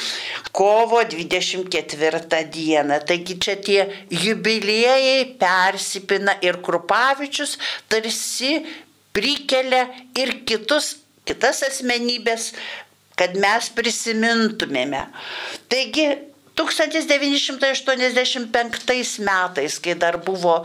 kovo 0.52 1.02
24 1.06 2.44
dieną. 2.52 3.00
Taigi 3.06 3.38
čia 3.38 3.56
tie 3.56 3.88
jubiliejai 4.10 5.24
persipina 5.38 6.32
ir 6.42 6.56
Krupavičius 6.66 7.58
tarsi 7.88 8.66
prikelia 9.14 9.88
ir 10.18 10.44
kitus, 10.44 10.96
kitas 11.24 11.62
asmenybės, 11.64 12.52
kad 13.16 13.36
mes 13.40 13.70
prisimintumėme. 13.76 15.06
Taigi 15.72 16.06
1985 16.56 19.20
metais, 19.24 19.78
kai 19.80 19.94
dar 19.96 20.16
buvo 20.24 20.64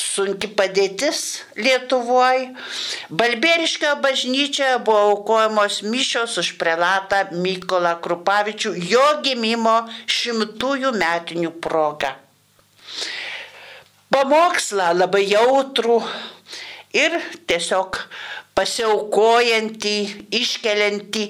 sunki 0.00 0.48
padėtis 0.58 1.42
Lietuvoje. 1.56 2.48
Balberiškio 3.10 3.94
bažnyčioje 4.02 4.78
buvo 4.86 4.98
aukojamos 5.12 5.82
mišios 5.86 6.38
už 6.42 6.48
prelatą 6.58 7.18
Mykolą 7.32 7.94
Krupavičių 8.02 8.74
jo 8.90 9.06
gimimo 9.22 9.76
šimtųjų 10.10 10.90
metinių 10.98 11.50
proga. 11.62 12.16
Pamokslą 14.14 14.92
labai 14.94 15.24
jautrų 15.30 15.98
ir 16.94 17.18
tiesiog 17.50 17.98
pasiaukojantį, 18.54 19.98
iškeliantį 20.40 21.28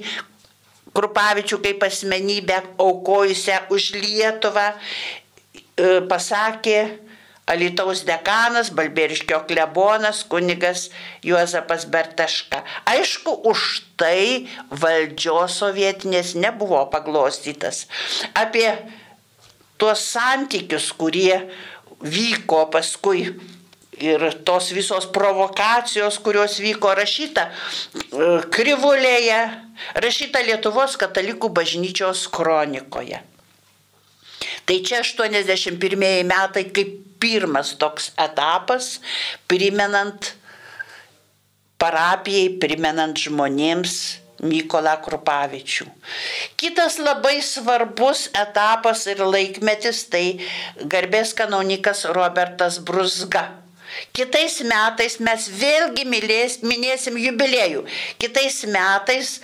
Krupavičių 0.95 1.59
kaip 1.59 1.83
asmenybę 1.83 2.61
aukojusią 2.79 3.65
už 3.75 3.89
Lietuvą, 3.99 4.69
pasakė 6.07 6.79
Alitaus 7.51 8.05
dekanas, 8.09 8.71
Balberiškio 8.73 9.43
klebonas, 9.49 10.23
kunigas 10.31 10.87
Juozapas 11.27 11.85
Bertaška. 11.93 12.63
Aišku, 12.89 13.35
už 13.51 13.83
tai 14.01 14.47
valdžios 14.71 15.59
sovietinės 15.61 16.33
nebuvo 16.41 16.87
paglostytas. 16.95 17.85
Apie 18.33 18.71
tuos 19.77 20.07
santykius, 20.15 20.89
kurie 20.97 21.43
vyko 22.01 22.65
paskui 22.73 23.35
ir 23.99 24.25
tos 24.47 24.71
visos 24.75 25.07
provokacijos, 25.13 26.19
kurios 26.25 26.59
vyko 26.63 26.95
rašyta 26.97 27.49
Krivulėje, 28.55 29.41
rašyta 30.03 30.43
Lietuvos 30.47 30.99
katalikų 31.01 31.51
bažnyčios 31.55 32.27
kronikoje. 32.33 33.23
Tai 34.65 34.77
čia 34.81 35.03
81 35.05 36.25
metai 36.25 36.65
kaip 36.73 37.01
pirmas 37.21 37.75
toks 37.81 38.13
etapas, 38.21 38.99
primenant 39.49 40.35
parapijai, 41.81 42.53
primenant 42.61 43.19
žmonėms 43.19 43.97
Mykolą 44.45 44.99
Krupavičių. 45.01 45.87
Kitas 46.61 46.99
labai 47.01 47.39
svarbus 47.41 48.27
etapas 48.37 49.07
ir 49.09 49.23
laikmetis 49.25 50.03
tai 50.13 50.25
garbės 50.91 51.33
kanonikas 51.39 52.05
Robertas 52.13 52.81
Brusga. 52.85 53.64
Kitais 54.17 54.61
metais 54.67 55.19
mes 55.21 55.51
vėlgi 55.61 56.07
mylės, 56.09 56.59
minėsim 56.63 57.19
jubiliejų. 57.21 57.85
Kitais 58.23 58.63
metais 58.71 59.39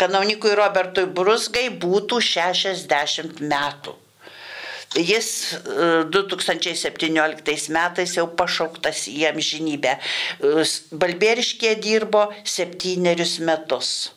kanonikui 0.00 0.54
Robertui 0.58 1.06
Brusgai 1.06 1.68
būtų 1.82 2.20
60 2.32 3.42
metų. 3.42 3.98
Jis 4.92 5.56
2017 6.12 7.52
e, 7.52 7.72
metais 7.72 8.16
jau 8.16 8.26
pašauktas 8.36 9.06
į 9.08 9.22
amžinybę. 9.30 9.94
E, 9.96 10.64
Balberiškė 10.92 11.76
dirbo 11.80 12.26
septynerius 12.44 13.38
metus. 13.40 14.12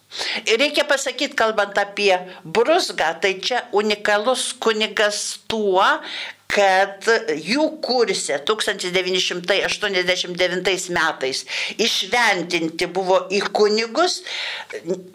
Ir 0.47 0.60
reikia 0.60 0.86
pasakyti, 0.88 1.36
kalbant 1.36 1.75
apie 1.80 2.13
Brusgą, 2.43 3.13
tai 3.23 3.36
čia 3.43 3.65
unikalus 3.75 4.49
kunigas 4.63 5.39
tuo, 5.51 5.84
kad 6.51 7.08
jų 7.27 7.79
kursė 7.84 8.39
1989 8.47 10.89
metais 10.95 11.45
išventinti 11.81 12.86
buvo 12.95 13.17
į 13.34 13.41
kunigus, 13.55 14.21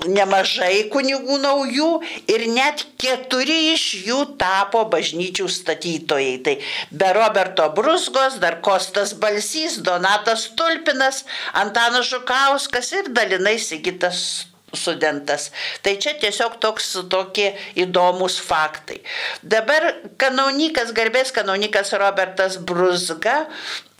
nemažai 0.05 0.89
kunigų 0.93 1.39
naujų 1.45 1.91
ir 2.35 2.41
net 2.51 2.85
keturi 3.01 3.73
iš 3.75 3.85
jų 4.09 4.21
tapo 4.41 4.81
bažnyčių 4.91 5.47
statytojai. 5.49 6.37
Tai 6.45 6.55
be 6.91 7.13
Roberto 7.17 7.65
Brusgos, 7.77 8.35
dar 8.43 8.55
Kostas 8.65 9.11
Balsys, 9.15 9.75
Donatas 9.87 10.43
Tulpinas, 10.59 11.25
Antanas 11.55 12.07
Žukauskas 12.11 12.93
ir 12.99 13.05
dalinai 13.15 13.59
Sigitas 13.63 14.50
studentas. 14.77 15.51
Tai 15.83 15.97
čia 16.03 16.15
tiesiog 16.21 16.59
toks 16.63 16.93
tokie 17.11 17.53
įdomus 17.79 18.39
faktai. 18.43 19.01
Dabar 19.43 19.93
kanonikas, 20.21 20.95
garbės 20.97 21.35
kanonikas 21.35 21.95
Robertas 21.99 22.59
Brusga 22.59 23.45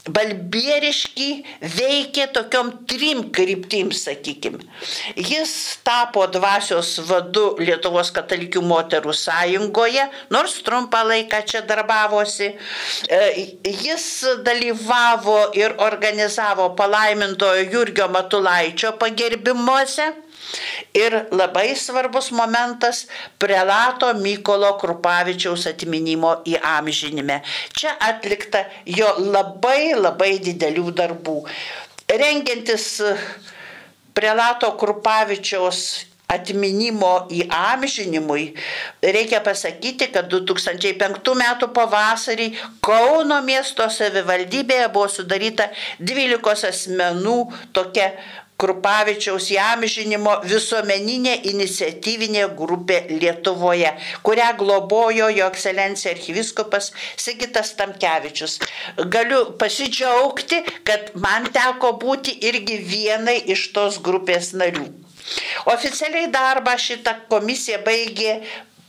Balbieriški 0.09 1.27
veikė 1.61 2.31
tokiom 2.33 2.71
trim 2.89 3.27
kryptim, 3.37 3.91
sakykime. 3.93 4.63
Jis 5.17 5.53
tapo 5.85 6.25
dvasios 6.33 6.95
vadu 7.05 7.59
Lietuvos 7.61 8.09
katalikių 8.17 8.63
moterų 8.65 9.13
sąjungoje, 9.13 10.07
nors 10.33 10.57
trumpą 10.65 11.03
laiką 11.05 11.43
čia 11.53 11.61
darbavosi. 11.69 12.49
E, 13.13 13.21
jis 13.69 14.09
dalyvavo 14.47 15.51
ir 15.59 15.77
organizavo 15.85 16.71
palaimintojo 16.81 17.69
Jurgio 17.69 18.09
Matulaičio 18.09 18.97
pagerbimuose 18.97 20.09
Ir 20.95 21.17
labai 21.31 21.77
svarbus 21.77 22.31
momentas- 22.31 23.07
prelato 23.41 24.13
Mykolo 24.15 24.73
Krupavičiaus 24.81 25.67
atminimo 25.67 26.43
įamžinime. 26.45 27.41
Čia 27.73 27.97
atlikta 28.01 28.65
jo 28.87 29.15
labai 29.19 29.95
labai 29.95 30.39
didelių 30.39 30.91
darbų. 30.93 31.39
Rengiantis 32.11 33.01
prelato 34.15 34.73
Krupavičiaus 34.77 36.11
atminimo 36.31 37.27
įamžinimui, 37.35 38.45
reikia 39.03 39.41
pasakyti, 39.43 40.11
kad 40.15 40.31
2005 40.31 41.35
m. 41.35 41.45
pavasarį 41.75 42.47
Kauno 42.85 43.41
miesto 43.43 43.89
savivaldybėje 43.91 44.87
buvo 44.95 45.09
sudaryta 45.11 45.71
12 45.99 46.69
asmenų 46.71 47.39
tokia 47.75 48.13
Krupavičiaus 48.61 49.49
įamžinimo 49.55 50.37
visuomeninė 50.45 51.37
iniciatyvinė 51.53 52.47
grupė 52.59 53.01
Lietuvoje, 53.11 53.95
kurią 54.27 54.51
globojo 54.61 55.31
jo 55.33 55.49
ekscelencija 55.49 56.15
archyviskupas 56.15 56.91
Sigitas 57.17 57.73
Tamkevičius. 57.81 58.59
Galiu 59.17 59.43
pasidžiaugti, 59.61 60.63
kad 60.85 61.15
man 61.27 61.49
teko 61.55 61.95
būti 62.03 62.37
irgi 62.51 62.81
vienai 62.95 63.39
iš 63.55 63.71
tos 63.77 64.01
grupės 64.05 64.53
narių. 64.61 64.89
Oficialiai 65.71 66.29
darbą 66.33 66.75
šitą 66.81 67.15
komisiją 67.31 67.81
baigė 67.87 68.41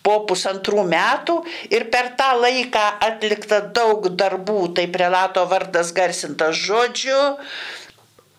po 0.06 0.16
pusantrų 0.30 0.84
metų 0.90 1.36
ir 1.74 1.88
per 1.94 2.12
tą 2.18 2.32
laiką 2.42 2.86
atlikta 3.08 3.62
daug 3.76 4.08
darbų, 4.18 4.74
tai 4.78 4.88
prelato 4.94 5.44
vardas 5.52 5.92
garsintas 5.98 6.58
žodžiu, 6.58 7.20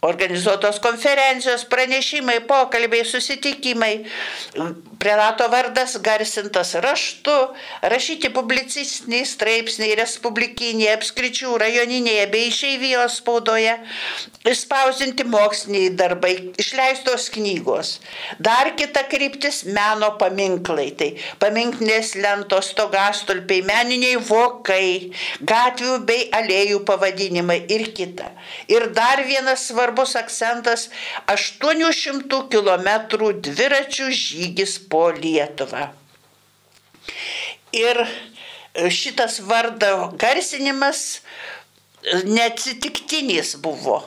organizuotos 0.02 0.80
konferencijos, 0.80 1.64
pranešimai, 1.70 2.40
pokalbiai, 2.50 3.04
susitikimai, 3.06 4.02
prelato 4.98 5.46
vardas 5.48 5.94
garsintas 6.02 6.74
raštu, 6.82 7.34
rašyti 7.86 8.32
publicistiniai 8.34 9.22
straipsniai 9.26 9.94
respublikinėje, 10.00 10.96
apskričių, 10.96 11.52
rajoninėje 11.62 12.24
bei 12.34 12.48
išeivijos 12.50 13.20
spaudoje, 13.20 13.76
išspausinti 14.50 15.26
moksliniai 15.30 15.92
darbai, 15.94 16.34
išleistos 16.58 17.28
knygos. 17.36 18.00
Dar 18.42 18.72
kita 18.74 19.06
kryptis- 19.06 19.62
meno 19.78 20.16
paminklai. 20.18 20.88
Tai 20.98 21.10
paminklinės 21.38 22.16
lentos, 22.18 22.72
stogastulpiai, 22.74 23.62
meniniai 23.62 24.18
vokai, 24.18 25.14
gatvių 25.46 26.04
bei 26.06 26.28
alėjų 26.32 26.82
pavadinimai 26.84 27.60
ir 27.70 27.86
kita. 27.94 28.32
Ir 28.66 28.90
dar 28.90 29.22
vienas 29.22 29.66
svarbus 29.70 29.91
svarbus 29.92 30.16
akcentas- 30.16 30.88
800 31.26 32.48
km 32.48 32.88
dviračių 33.40 34.10
žygis 34.10 34.78
po 34.88 35.10
Lietuvą. 35.10 35.92
Ir 37.72 38.06
šitas 38.74 39.40
vardo 39.40 40.12
garsinimas 40.16 41.20
neatsitiktinis 42.24 43.56
buvo. 43.56 44.02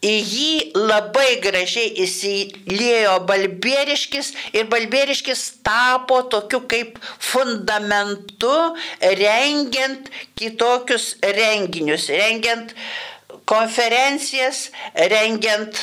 Į 0.00 0.14
jį 0.24 0.72
labai 0.74 1.40
gražiai 1.44 1.90
įsiliejo 2.00 3.18
Balbieriškis 3.28 4.32
ir 4.54 4.64
Balbieriškis 4.64 5.60
tapo 5.62 6.22
tokiu 6.22 6.62
kaip 6.66 6.96
fundamentu 7.18 8.76
rengiant 9.02 10.08
kitokius 10.40 11.16
renginius, 11.20 12.08
rengiant 12.08 12.72
uh, 12.72 13.19
konferencijas, 13.50 14.68
rengiant 14.94 15.76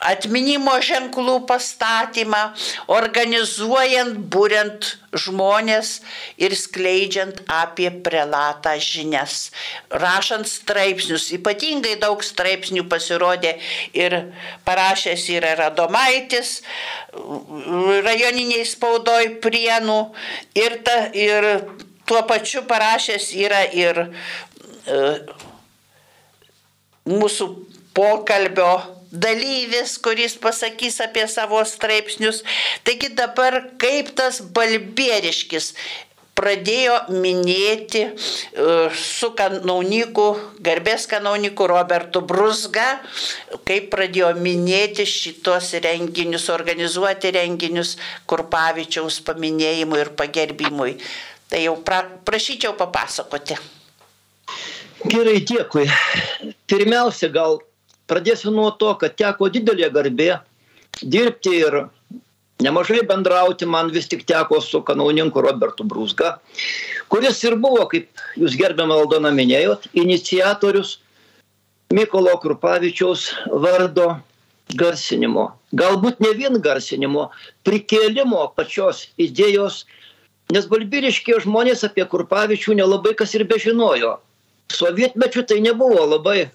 atminimo 0.00 0.78
ženklų 0.80 1.42
pastatymą, 1.48 2.40
organizuojant, 2.90 4.16
būrent 4.32 4.94
žmonės 5.12 5.90
ir 6.40 6.54
skleidžiant 6.56 7.42
apie 7.52 7.90
prelatą 8.04 8.76
žinias, 8.80 9.50
rašant 9.92 10.48
straipsnius. 10.48 11.28
Ypatingai 11.36 11.98
daug 12.00 12.24
straipsnių 12.24 12.86
pasirodė 12.88 13.56
ir 13.96 14.16
parašęs 14.64 15.26
yra 15.36 15.52
Radomaitis, 15.60 16.60
rajoniniai 18.08 18.64
spaudoj 18.64 19.36
prienų 19.44 20.00
ir, 20.56 20.80
ta, 20.86 20.98
ir 21.12 21.66
tuo 22.08 22.24
pačiu 22.30 22.64
parašęs 22.70 23.30
yra 23.36 23.66
ir 23.76 24.06
uh, 24.06 25.49
mūsų 27.10 27.50
pokalbio 27.96 28.72
dalyvis, 29.10 29.96
kuris 29.98 30.36
pasakys 30.38 31.00
apie 31.02 31.26
savo 31.28 31.62
straipsnius. 31.66 32.44
Taigi 32.86 33.10
dabar 33.18 33.58
kaip 33.82 34.14
tas 34.18 34.38
balbieriškis 34.40 35.74
pradėjo 36.40 36.94
minėti 37.12 38.04
e, 38.06 38.12
su 38.96 39.32
kanauniku, 39.36 40.28
garbės 40.64 41.04
kanauniku 41.10 41.66
Robertu 41.68 42.22
Brusga, 42.24 42.86
kaip 43.68 43.90
pradėjo 43.92 44.32
minėti 44.38 45.04
šitos 45.08 45.74
renginius, 45.84 46.48
organizuoti 46.54 47.34
renginius 47.36 47.96
Kurpavičiaus 48.30 49.20
paminėjimui 49.26 50.00
ir 50.00 50.14
pagerbimui. 50.16 50.96
Tai 51.50 51.60
jau 51.66 51.76
pra, 51.84 52.04
prašyčiau 52.24 52.76
papasakoti. 52.78 53.58
Gerai, 55.08 55.38
dėkui. 55.48 55.86
Pirmiausia, 56.68 57.30
gal 57.32 57.62
pradėsiu 58.10 58.52
nuo 58.52 58.68
to, 58.76 58.90
kad 59.00 59.14
teko 59.16 59.48
didelė 59.48 59.88
garbė 59.94 60.34
dirbti 61.00 61.54
ir 61.56 61.76
nemažai 62.60 63.00
bendrauti 63.08 63.64
man 63.64 63.88
vis 63.94 64.10
tik 64.12 64.26
teko 64.28 64.60
su 64.60 64.82
kanauninku 64.84 65.40
Robertu 65.40 65.88
Brūsga, 65.88 66.34
kuris 67.08 67.40
ir 67.48 67.56
buvo, 67.56 67.86
kaip 67.88 68.10
jūs 68.36 68.58
gerbiamą 68.60 69.00
Aldoną 69.00 69.32
minėjot, 69.32 69.88
iniciatorius 69.96 70.98
Mykolo 71.96 72.36
Krupavičiaus 72.42 73.30
vardo 73.64 74.18
garsinimo. 74.76 75.48
Galbūt 75.72 76.20
ne 76.20 76.36
vien 76.36 76.60
garsinimo, 76.60 77.30
prikėlimo 77.64 78.50
pačios 78.52 79.06
idėjos, 79.16 79.86
nes 80.52 80.68
balbiriškie 80.68 81.40
žmonės 81.40 81.88
apie 81.88 82.04
Krupavičių 82.04 82.76
nelabai 82.82 83.16
kas 83.16 83.32
ir 83.38 83.48
bežinojo 83.48 84.18
sovietmečiu 84.70 85.44
tai 85.46 85.60
nebuvo 85.64 86.06
labai 86.14 86.48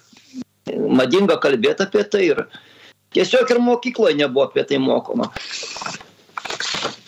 madinga 0.74 1.38
kalbėti 1.42 1.86
apie 1.86 2.04
tai 2.10 2.24
ir 2.32 2.42
tiesiog 3.16 3.52
ir 3.54 3.62
mokykloje 3.64 4.18
nebuvo 4.18 4.48
apie 4.50 4.66
tai 4.68 4.80
mokoma. 4.82 5.30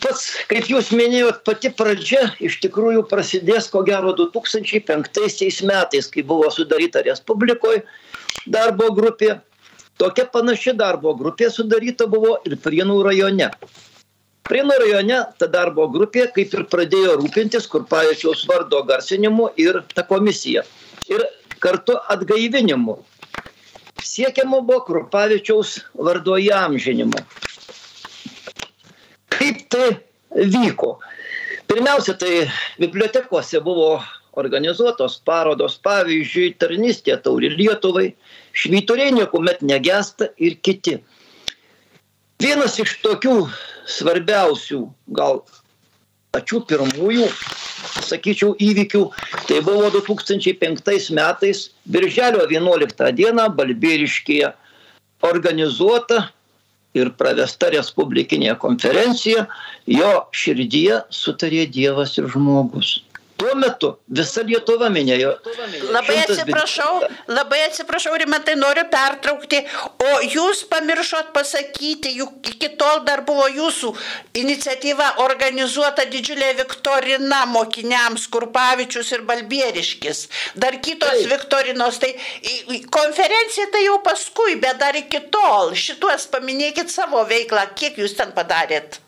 Pats, 0.03 0.27
kaip 0.47 0.69
jūs 0.69 0.91
minėjot, 0.95 1.41
pati 1.47 1.71
pradžia 1.73 2.29
iš 2.43 2.59
tikrųjų 2.63 3.03
prasidės 3.09 3.67
ko 3.73 3.81
gero 3.87 4.13
2005 4.15 5.65
metais, 5.67 6.07
kai 6.13 6.23
buvo 6.23 6.51
sudaryta 6.53 7.03
Respublikoje 7.07 7.83
darbo 8.45 8.91
grupė. 8.95 9.39
Tokia 9.97 10.27
panaši 10.29 10.75
darbo 10.77 11.15
grupė 11.17 11.49
sudaryta 11.51 12.05
buvo 12.07 12.37
ir 12.45 12.55
Prienų 12.61 13.01
rajone. 13.09 13.49
Prienų 14.47 14.75
rajone 14.83 15.23
ta 15.41 15.49
darbo 15.51 15.89
grupė 15.91 16.27
kaip 16.35 16.53
ir 16.53 16.67
pradėjo 16.71 17.17
rūpintis 17.19 17.65
Kurpavičiaus 17.67 18.45
vardo 18.47 18.83
garsinimu 18.87 19.49
ir 19.59 19.81
ta 19.97 20.05
komisija 20.07 20.63
ir 21.09 21.23
kartu 21.59 21.97
atgaivinimu. 22.09 22.97
Siekiama 24.03 24.61
buvo 24.61 24.83
Krupavičiaus 24.87 25.77
vardo 25.93 26.37
įamžinimu. 26.39 27.19
Kaip 29.33 29.63
tai 29.69 29.89
vyko? 30.33 30.97
Pirmiausia, 31.67 32.13
tai 32.15 32.47
bibliotekose 32.79 33.59
buvo 33.65 33.97
organizuotos 34.37 35.17
parodos, 35.25 35.75
pavyzdžiui, 35.83 36.53
tarnystė 36.61 37.17
tauri 37.25 37.49
Lietuvai, 37.55 38.11
švyturiai 38.53 39.15
niekuomet 39.17 39.63
negesta 39.65 40.29
ir 40.37 40.59
kiti. 40.61 40.99
Vienas 42.41 42.77
iš 42.79 42.99
tokių 43.01 43.47
svarbiausių, 43.89 44.83
gal 45.17 45.41
pačių 46.35 46.61
pirmųjų 46.69 47.25
sakyčiau, 48.05 48.53
įvykių. 48.61 49.03
Tai 49.49 49.59
buvo 49.65 49.89
2005 49.95 51.11
metais, 51.17 51.67
birželio 51.85 52.45
11 52.49 53.11
dieną, 53.17 53.49
Balbiriškėje 53.57 54.53
organizuota 55.27 56.27
ir 56.97 57.11
pravesta 57.17 57.69
Respublikinė 57.73 58.55
konferencija, 58.61 59.45
jo 59.89 60.11
širdyje 60.35 61.01
sutarė 61.13 61.65
Dievas 61.69 62.17
ir 62.17 62.29
žmogus. 62.33 62.97
Tuo 63.37 63.53
metu 63.55 63.91
visa 64.19 64.43
Lietuva 64.45 64.89
minėjo. 64.93 65.31
Labai 65.93 66.17
atsiprašau, 66.23 67.01
labai 67.29 67.61
atsiprašau, 67.67 68.15
Rimantai, 68.21 68.55
noriu 68.59 68.85
pertraukti, 68.91 69.61
o 70.03 70.11
jūs 70.25 70.63
pamiršot 70.71 71.31
pasakyti, 71.35 72.15
juk 72.17 72.51
iki 72.53 72.71
tol 72.79 73.03
dar 73.07 73.23
buvo 73.27 73.47
jūsų 73.51 73.93
iniciatyva 74.41 75.13
organizuota 75.25 76.07
didžiulė 76.09 76.53
Viktorina 76.61 77.43
mokiniams, 77.53 78.27
Kurpavičius 78.33 79.13
ir 79.15 79.25
Balbieriškis. 79.29 80.25
Dar 80.57 80.79
kitos 80.83 81.15
Taip. 81.21 81.31
Viktorinos, 81.33 82.01
tai 82.01 82.13
konferencija 82.93 83.69
tai 83.73 83.85
jau 83.85 83.99
paskui, 84.05 84.57
bet 84.61 84.81
dar 84.81 84.97
iki 84.97 85.23
tol. 85.33 85.75
Šituos 85.77 86.29
paminėkit 86.33 86.91
savo 86.93 87.23
veiklą, 87.29 87.69
kiek 87.77 87.99
jūs 88.01 88.17
ten 88.17 88.33
padarėt 88.37 89.01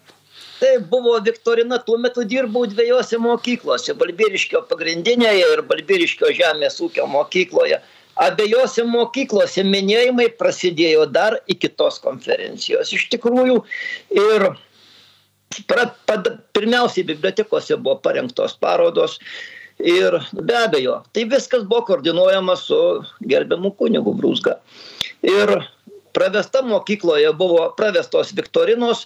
tai 0.59 0.77
buvo 0.91 1.19
viktorina 1.23 1.79
tuo 1.79 1.97
metu 1.97 2.23
dirbau 2.27 2.65
dviejose 2.67 3.17
mokyklose 3.21 3.95
balbieriškio 3.99 4.65
pagrindinėje 4.71 5.47
ir 5.55 5.63
balbieriškio 5.69 6.33
žemės 6.35 6.79
ūkio 6.83 7.07
mokykloje. 7.09 7.79
Abiejose 8.19 8.83
mokyklose 8.83 9.63
minėjimai 9.63 10.27
prasidėjo 10.39 11.05
dar 11.07 11.37
iki 11.47 11.69
tos 11.79 12.01
konferencijos 12.03 12.91
iš 12.95 13.07
tikrųjų. 13.13 13.61
Ir 14.11 14.49
pra, 15.69 15.87
pad, 16.09 16.27
pirmiausiai 16.57 17.07
bibliotekose 17.07 17.79
buvo 17.79 17.95
parengtos 18.03 18.57
parodos 18.59 19.19
ir 19.79 20.19
be 20.35 20.57
abejo 20.59 20.99
tai 21.15 21.23
viskas 21.31 21.63
buvo 21.63 21.85
koordinuojama 21.87 22.57
su 22.59 22.79
gerbiamu 23.23 23.71
kunigu 23.79 24.11
brūzga. 24.19 24.57
Ir 25.23 25.55
pravesta 26.13 26.61
mokykloje 26.65 27.31
buvo 27.39 27.69
pravestos 27.77 28.35
viktorinos 28.35 29.05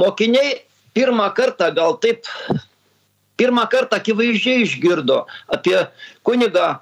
mokiniai 0.00 0.62
pirmą 0.96 1.28
kartą 1.36 1.70
gal 1.76 1.98
taip 2.00 2.24
pirmą 3.36 3.68
kartą 3.72 4.00
akivaizdžiai 4.00 4.64
išgirdo 4.64 5.22
apie 5.52 5.78
kunigą 6.26 6.74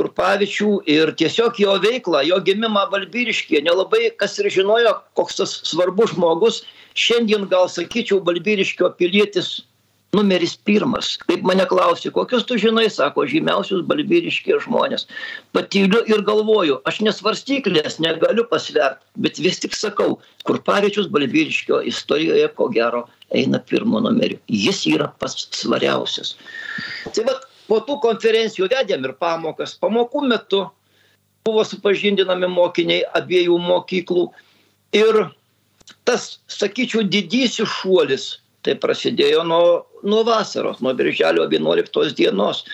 Kurpavičių 0.00 0.68
ir 0.88 1.10
tiesiog 1.20 1.58
jo 1.60 1.74
veiklą, 1.82 2.22
jo 2.24 2.38
gimimą 2.40 2.86
Balbyriškėje. 2.88 3.60
Nelabai 3.66 4.06
kas 4.16 4.38
ir 4.40 4.48
žinojo, 4.48 4.94
koks 5.18 5.36
tas 5.42 5.52
svarbus 5.68 6.14
žmogus. 6.14 6.62
Šiandien 6.96 7.44
gal 7.50 7.68
sakyčiau, 7.68 8.22
Balbyriškio 8.24 8.88
pilietis 8.96 9.58
numeris 10.16 10.56
pirmas 10.66 11.12
kaip 11.22 11.44
mane 11.46 11.64
klausė 11.70 12.10
kokius 12.14 12.46
tu 12.46 12.56
žinai 12.58 12.88
sako 12.90 13.26
žymiausius 13.30 13.84
balbieriškyje 13.90 14.58
žmones 14.64 15.06
patyliu 15.54 16.00
ir 16.10 16.24
galvoju 16.26 16.80
aš 16.90 17.00
ne 17.06 17.12
svarstyklės 17.14 18.00
negaliu 18.02 18.46
pasvert 18.50 18.98
bet 19.26 19.38
vis 19.44 19.62
tik 19.62 19.76
sakau 19.78 20.18
kurpavičius 20.48 21.10
balbieriškio 21.14 21.82
istorijoje 21.92 22.50
ko 22.58 22.68
gero 22.74 23.04
eina 23.34 23.60
pirmu 23.62 24.02
numeriu. 24.04 24.40
Jis 24.48 24.84
yra 24.90 25.10
pats 25.20 25.48
svariausias. 25.56 26.34
Tai 27.14 27.26
vat 27.28 27.46
po 27.70 27.80
tų 27.86 28.00
konferencijų 28.02 28.70
vedėm 28.72 29.06
ir 29.06 29.16
pamokas. 29.22 29.76
Pamokų 29.78 30.24
metu 30.30 30.64
buvo 31.46 31.64
supažindinami 31.64 32.50
mokiniai 32.50 33.06
abiejų 33.18 33.58
mokyklų. 33.62 34.28
Ir 34.98 35.22
tas 36.04 36.38
sakyčiau 36.50 37.04
didysis 37.06 37.68
šuolis 37.80 38.30
tai 38.66 38.74
prasidėjo 38.76 39.44
nuo 39.48 39.86
nuo 40.04 40.20
vasaros 40.24 40.80
nuo 40.84 40.92
birželio 40.96 41.46
vienuoliktos 41.48 42.12
dienos 42.16 42.64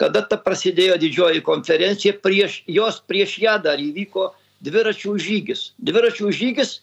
kada 0.00 0.24
ta 0.28 0.38
prasidėjo 0.40 0.96
didžioji 1.00 1.42
konferencija 1.44 2.16
prieš 2.24 2.62
jos 2.66 3.00
prieš 3.08 3.36
ją 3.44 3.58
dar 3.62 3.80
įvyko 3.80 4.30
dviračių 4.64 5.14
žygis. 5.20 5.72
Dviračių 5.84 6.32
žygis 6.32 6.78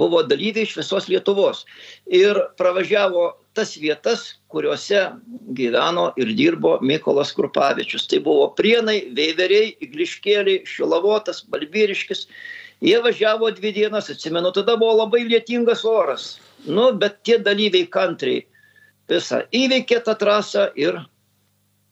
buvo 0.00 0.22
dalyviai 0.26 0.66
iš 0.66 0.76
visos 0.80 1.08
lietuvos. 1.08 1.64
Ir 2.06 2.40
pravažiavo 2.58 3.30
tas 3.54 3.76
vietas 3.78 4.26
kuriose 4.50 5.06
gyveno 5.54 6.08
ir 6.18 6.32
dirbo 6.34 6.78
mykolas 6.82 7.32
krupavičius. 7.36 8.08
Tai 8.10 8.20
buvo 8.26 8.50
prienai 8.58 9.00
veiveriai 9.14 9.74
igliškėliai 9.86 10.64
šilavotas 10.66 11.44
balbieriškis 11.50 12.26
jie 12.84 12.98
važiavo 13.00 13.50
dvi 13.50 13.72
dienas 13.72 14.10
atsimenu 14.10 14.52
tada 14.52 14.76
buvo 14.76 14.98
labai 15.04 15.24
lietingas 15.28 15.84
oras. 15.84 16.38
Nu 16.66 16.92
bet 16.92 17.22
tie 17.24 17.38
dalyviai 17.38 17.88
kantriai 17.90 18.44
visą 19.08 19.42
įveikė 19.52 20.00
tą 20.04 20.16
trasą 20.20 20.68
ir 20.76 20.98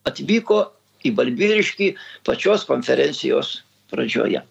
atvyko 0.09 0.63
į 1.05 1.13
balbieriškį 1.17 1.93
pačios 2.27 2.65
konferencijos 2.69 3.61
pradžioje 3.91 4.41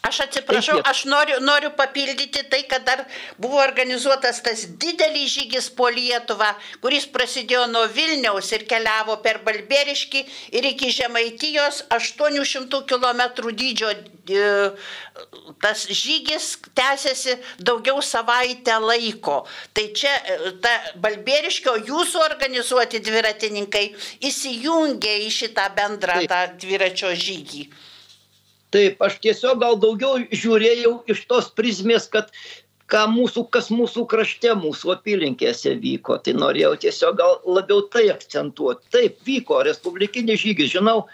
Aš 0.00 0.22
atsiprašau, 0.24 0.78
aš 0.88 1.02
noriu, 1.04 1.36
noriu 1.44 1.70
papildyti 1.76 2.40
tai, 2.48 2.62
kad 2.68 2.86
dar 2.88 3.02
buvo 3.36 3.58
organizuotas 3.60 4.38
tas 4.40 4.62
didelis 4.80 5.34
žygis 5.34 5.68
po 5.76 5.90
Lietuvą, 5.92 6.48
kuris 6.80 7.04
prasidėjo 7.12 7.66
nuo 7.68 7.82
Vilniaus 7.92 8.48
ir 8.56 8.64
keliavo 8.70 9.18
per 9.20 9.42
Balberiškį 9.44 10.22
ir 10.56 10.68
iki 10.70 10.88
Žemaitijos 10.96 11.82
800 11.98 12.80
km 12.88 13.52
dydžio. 13.60 13.92
E, 14.30 14.48
tas 15.60 15.84
žygis 15.90 16.48
tęsiasi 16.80 17.36
daugiau 17.60 18.00
savaitę 18.00 18.80
laiko. 18.80 19.42
Tai 19.76 19.86
čia 20.00 20.16
e, 20.16 20.54
ta 20.64 20.74
Balberiškio 20.96 21.76
jūsų 21.92 22.24
organizuoti 22.24 23.04
dviratininkai 23.04 23.86
įsijungia 24.32 25.20
į 25.26 25.30
šitą 25.42 25.68
bendrą 25.76 26.22
tą 26.30 26.42
dviračio 26.64 27.12
žygį 27.28 27.68
taip 28.74 29.02
aš 29.02 29.18
tiesiog 29.24 29.60
gal 29.62 29.78
daugiau 29.82 30.18
žiūrėjau 30.30 30.96
iš 31.14 31.24
tos 31.30 31.50
prizmės 31.56 32.08
kad 32.12 32.30
ką 32.90 33.04
mūsų 33.12 33.44
kas 33.54 33.68
mūsų 33.70 34.04
krašte 34.10 34.52
mūsų 34.58 34.92
apylinkėse 34.96 35.76
vyko. 35.82 36.18
Tai 36.24 36.34
norėjau 36.42 36.72
tiesiog 36.84 37.18
gal 37.20 37.36
labiau 37.46 37.84
tai 37.92 38.08
akcentuot 38.14 38.82
taip 38.94 39.20
vyko 39.26 39.62
respublikinis 39.68 40.42
žygis 40.42 40.72
žinau 40.74 41.04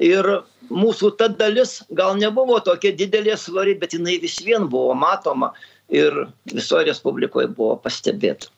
ir 0.00 0.30
mūsų 0.72 1.12
ta 1.20 1.28
dalis 1.28 1.78
gal 2.00 2.16
nebuvo 2.20 2.58
tokia 2.64 2.94
didelė 2.96 3.36
svari 3.40 3.76
bet 3.80 3.96
jinai 3.96 4.16
vis 4.22 4.40
vien 4.48 4.68
buvo 4.72 4.96
matoma 4.96 5.52
ir 5.92 6.24
visoj 6.52 6.86
respublikoj 6.88 7.50
buvo 7.52 7.76
pastebėta 7.84 8.55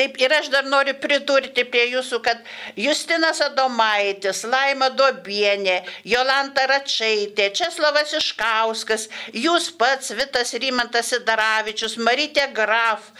Taip 0.00 0.16
ir 0.16 0.32
aš 0.32 0.46
dar 0.48 0.64
noriu 0.64 0.94
pridurti 0.96 1.66
prie 1.68 1.82
jūsų, 1.90 2.18
kad 2.24 2.38
Justinas 2.80 3.42
Adomaitis, 3.44 4.38
Laima 4.48 4.88
Dobienė, 4.96 5.74
Jolanta 6.08 6.64
Račaitė, 6.70 7.50
Česlavas 7.58 8.14
Iškauskas, 8.16 9.10
jūs 9.36 9.66
pats 9.76 10.14
Vitas 10.16 10.54
Rymantas 10.56 11.12
Sidaravičius, 11.12 11.98
Marytė 12.00 12.46
Graf, 12.56 13.10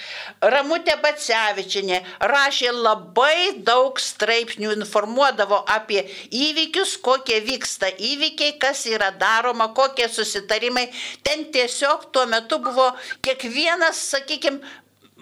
Ramutė 0.41 0.97
Bacevičinė 1.05 2.01
rašė 2.33 2.73
labai 2.73 3.61
daug 3.61 4.01
straipsnių, 4.01 4.73
informuodavo 4.81 5.61
apie 5.77 6.07
įvykius, 6.33 6.97
kokie 7.05 7.43
vyksta 7.45 7.93
įvykiai, 7.93 8.57
kas 8.63 8.87
yra 8.89 9.13
daroma, 9.21 9.69
kokie 9.77 10.09
susitarimai. 10.09 10.89
Ten 11.29 11.45
tiesiog 11.53 12.09
tuo 12.09 12.25
metu 12.33 12.63
buvo 12.65 12.89
kiekvienas, 13.21 14.01
sakykime, 14.17 14.65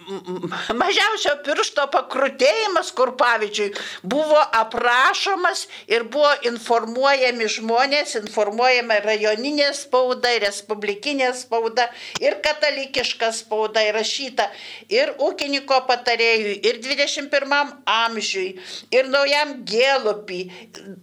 mažiausio 0.09 1.35
piršto 1.45 1.85
pakrutėjimas 1.93 2.91
Kurpavičiui 2.97 3.69
buvo 4.03 4.41
aprašomas 4.61 5.67
ir 5.91 6.05
buvo 6.13 6.31
informuojami 6.49 7.49
žmonės, 7.59 8.15
informuojama 8.23 9.01
rajoninė 9.05 9.71
spauda, 9.77 10.33
respublikinė 10.45 11.31
spauda 11.37 11.89
ir 12.23 12.39
katalikiška 12.45 13.31
spauda 13.37 13.85
įrašyta 13.91 14.49
ir 14.93 15.13
ūkininko 15.19 15.81
patarėjui, 15.89 16.57
ir 16.69 16.81
21 16.85 17.75
amžiui, 17.89 18.49
ir 18.95 19.11
naujam 19.13 19.59
gėlupį, 19.69 20.41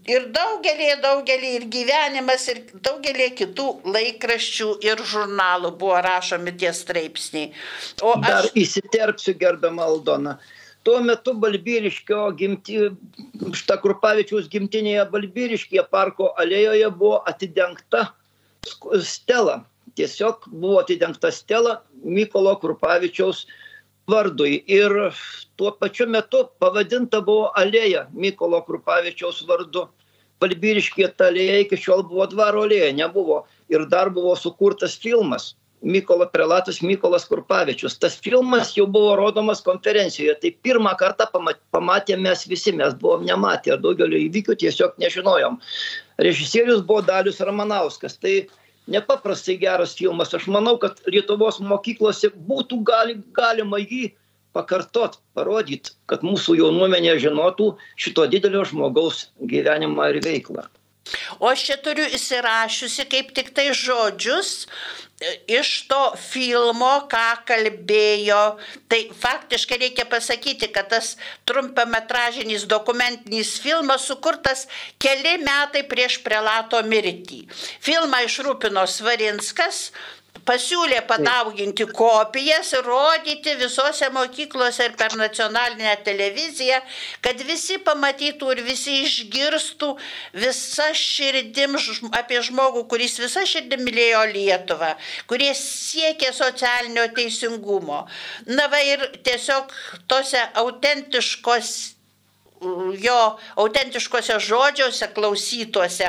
ir 0.09 0.29
daugelį, 0.35 0.89
daugelį, 1.03 1.53
ir 1.59 1.67
gyvenimas, 1.73 2.47
ir 2.51 2.63
daugelį 2.85 3.31
kitų 3.41 3.67
laikraščių 3.95 4.71
ir 4.85 5.05
žurnalų 5.05 5.75
buvo 5.79 6.01
rašomi 6.05 6.55
tie 6.57 6.73
straipsniai. 6.75 7.51
O 8.01 8.15
aš... 8.17 8.25
Dar 8.25 8.49
įsit 8.57 8.94
įsiterpsiu 8.95 9.35
gerbiamą 9.39 9.83
Aldoną. 9.83 10.35
Tuo 10.83 11.01
metu 11.01 11.33
Balbyriškio 11.33 12.31
gimti, 12.37 12.77
šitą 13.57 13.77
Kurpavičiaus 13.81 14.47
gimtinėje 14.53 15.05
Balbyriškėje 15.11 15.83
parko 15.89 16.29
alėjoje 16.37 16.89
buvo 16.95 17.23
atidengta 17.25 18.13
stela. 19.01 19.65
Tiesiog 19.95 20.45
buvo 20.51 20.79
atidengta 20.83 21.31
stela 21.31 21.81
Mykolo 22.03 22.55
Kurpavičiaus 22.61 23.45
vardui. 24.07 24.61
Ir 24.67 24.93
tuo 25.57 25.71
pačiu 25.71 26.07
metu 26.07 26.45
pavadinta 26.59 27.21
buvo 27.21 27.49
alėja 27.57 28.07
Mykolo 28.13 28.61
Kurpavičiaus 28.67 29.41
vardu. 29.49 29.87
Balbyriškė 30.39 31.09
ta 31.17 31.31
alėja 31.31 31.63
iki 31.63 31.79
šiol 31.79 32.03
buvo 32.05 32.27
dvaro 32.29 32.67
alėja, 32.67 32.93
nebuvo. 32.93 33.45
Ir 33.71 33.87
dar 33.89 34.11
buvo 34.13 34.35
sukurtas 34.37 34.99
filmas 35.01 35.55
mykolo 35.85 36.27
prelatas 36.33 36.81
mykolas 36.81 37.27
kurpavičius. 37.29 37.97
Tas 38.01 38.17
filmas 38.21 38.73
jau 38.77 38.87
buvo 38.89 39.15
rodomas 39.19 39.61
konferencijoje. 39.65 40.35
Tai 40.41 40.51
pirmą 40.65 40.95
kartą 40.99 41.29
pama 41.31 41.53
pamatėm 41.75 42.25
mes 42.25 42.45
visi. 42.49 42.73
Mes 42.75 42.97
buvom 43.01 43.25
nematę 43.27 43.75
ir 43.75 43.81
daugelio 43.83 44.19
įvykių 44.25 44.57
tiesiog 44.65 44.99
nežinojom. 45.01 45.59
Režisierius 46.27 46.83
buvo 46.85 47.05
dalius 47.05 47.41
ramanauskas. 47.45 48.17
Tai 48.17 48.35
nepaprastai 48.91 49.57
geras 49.61 49.95
filmas. 49.97 50.33
Aš 50.33 50.49
manau 50.51 50.77
kad 50.81 51.01
lietuvos 51.09 51.61
mokyklose 51.61 52.33
būtų 52.49 52.81
gali 52.85 53.19
galima 53.37 53.81
jį 53.81 54.09
pakartot, 54.55 55.19
parodyt, 55.35 55.91
kad 56.09 56.23
mūsų 56.23 56.55
jaunuomenė 56.61 57.17
žinotų 57.19 57.73
šito 57.99 58.23
didelio 58.31 58.63
žmogaus 58.69 59.29
gyvenimą 59.51 60.13
ir 60.13 60.21
veiklą. 60.23 60.63
O 61.37 61.49
aš 61.51 61.67
čia 61.67 61.75
turiu 61.85 62.05
įsirašiusi 62.17 63.05
kaip 63.11 63.33
tik 63.37 63.51
tai 63.57 63.67
žodžius 63.77 64.65
iš 65.47 65.87
to 65.87 66.01
filmo, 66.19 67.07
ką 67.11 67.47
kalbėjo. 67.47 68.57
Tai 68.91 68.99
faktiškai 69.15 69.79
reikia 69.85 70.05
pasakyti, 70.09 70.67
kad 70.75 70.89
tas 70.91 71.15
trumpametražinis 71.47 72.67
dokumentinis 72.67 73.55
filmas 73.63 74.07
sukurtas 74.09 74.65
keli 74.99 75.37
metai 75.43 75.85
prieš 75.87 76.19
prelato 76.25 76.81
mirtį. 76.83 77.45
Filmą 77.79 78.25
išrūpino 78.27 78.83
Svarinskas, 78.89 79.91
pasiūlė 80.45 80.99
padauginti 81.07 81.85
kopijas 81.95 82.73
ir 82.75 82.85
rodyti 82.87 83.55
visose 83.59 84.09
mokyklose 84.13 84.89
ir 84.89 84.95
per 84.99 85.15
nacionalinę 85.17 85.95
televiziją, 86.05 86.81
kad 87.23 87.41
visi 87.47 87.79
pamatytų 87.85 88.51
ir 88.55 88.63
visi 88.67 88.97
išgirstų 89.05 89.93
visą 90.43 90.91
širdim 90.97 91.79
apie 92.11 92.41
žmogų, 92.49 92.85
kuris 92.91 93.17
visą 93.21 93.45
širdim 93.47 93.85
mylėjo 93.87 94.25
Lietuvą, 94.33 94.93
kurie 95.29 95.53
siekė 95.55 96.33
socialinio 96.35 97.07
teisingumo. 97.15 98.05
Na 98.51 98.69
va 98.71 98.81
ir 98.83 99.07
tiesiog 99.25 99.71
tose 100.11 100.41
autentiškos 100.61 101.75
jo 102.99 103.17
autentiškose 103.61 104.39
žodžiuose 104.39 105.09
klausytuose 105.13 106.07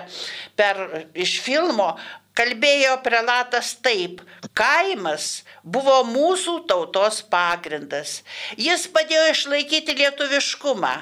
per 0.56 0.78
iš 1.14 1.40
filmo 1.44 1.90
kalbėjo 2.36 2.96
prelatas 3.04 3.74
taip, 3.82 4.20
kaimas 4.56 5.42
buvo 5.64 6.02
mūsų 6.08 6.58
tautos 6.70 7.22
pagrindas. 7.32 8.20
Jis 8.60 8.86
padėjo 8.92 9.30
išlaikyti 9.32 9.96
lietuviškumą. 10.02 10.94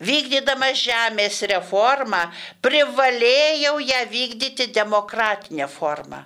Vykdydama 0.00 0.70
žemės 0.80 1.42
reformą, 1.50 2.22
privalėjau 2.64 3.74
ją 3.84 4.00
vykdyti 4.08 4.70
demokratinę 4.72 5.68
formą. 5.68 6.22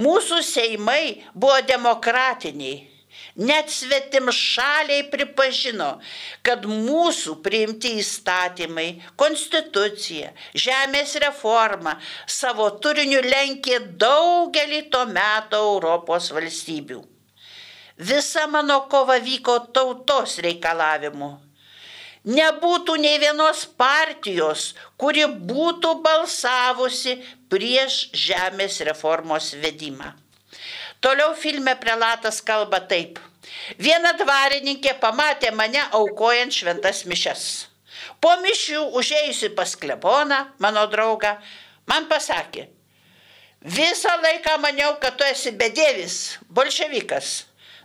Mūsų 0.00 0.42
seimai 0.44 1.22
buvo 1.32 1.62
demokratiniai 1.64 2.89
Net 3.36 3.70
svetim 3.70 4.30
šaliai 4.34 5.04
pripažino, 5.10 6.00
kad 6.42 6.64
mūsų 6.66 7.36
priimti 7.44 7.92
įstatymai, 8.00 8.88
konstitucija, 9.20 10.32
žemės 10.54 11.14
reforma 11.22 11.94
savo 12.26 12.66
turiniu 12.82 13.22
lenkė 13.22 13.78
daugelį 14.00 14.82
to 14.90 15.04
meto 15.12 15.62
Europos 15.74 16.32
valstybių. 16.34 17.04
Visa 18.00 18.46
mano 18.48 18.80
kova 18.90 19.18
vyko 19.20 19.58
tautos 19.76 20.38
reikalavimu. 20.42 21.30
Nebūtų 22.20 22.96
nei 23.00 23.18
vienos 23.20 23.62
partijos, 23.80 24.74
kuri 25.00 25.24
būtų 25.24 25.94
balsavusi 26.04 27.14
prieš 27.48 28.10
žemės 28.12 28.80
reformos 28.88 29.54
vedimą. 29.62 30.10
Toliau 31.00 31.34
filme 31.34 31.74
prelatas 31.80 32.42
kalba 32.44 32.82
taip. 32.84 33.18
Viena 33.80 34.12
dvarininkė 34.20 34.98
pamatė 35.00 35.48
mane 35.56 35.80
aukojant 35.96 36.52
šventas 36.52 37.06
mišes. 37.08 37.44
Po 38.20 38.34
mišių 38.42 38.82
užėjusi 39.00 39.50
pas 39.56 39.72
kleboną, 39.80 40.40
mano 40.60 40.84
draugą, 40.92 41.38
man 41.88 42.08
pasakė, 42.10 42.66
visą 43.64 44.12
laiką 44.20 44.58
maniau, 44.60 44.98
kad 45.00 45.16
tu 45.16 45.24
esi 45.24 45.54
bedėvis, 45.56 46.38
bolševikas. 46.52 47.32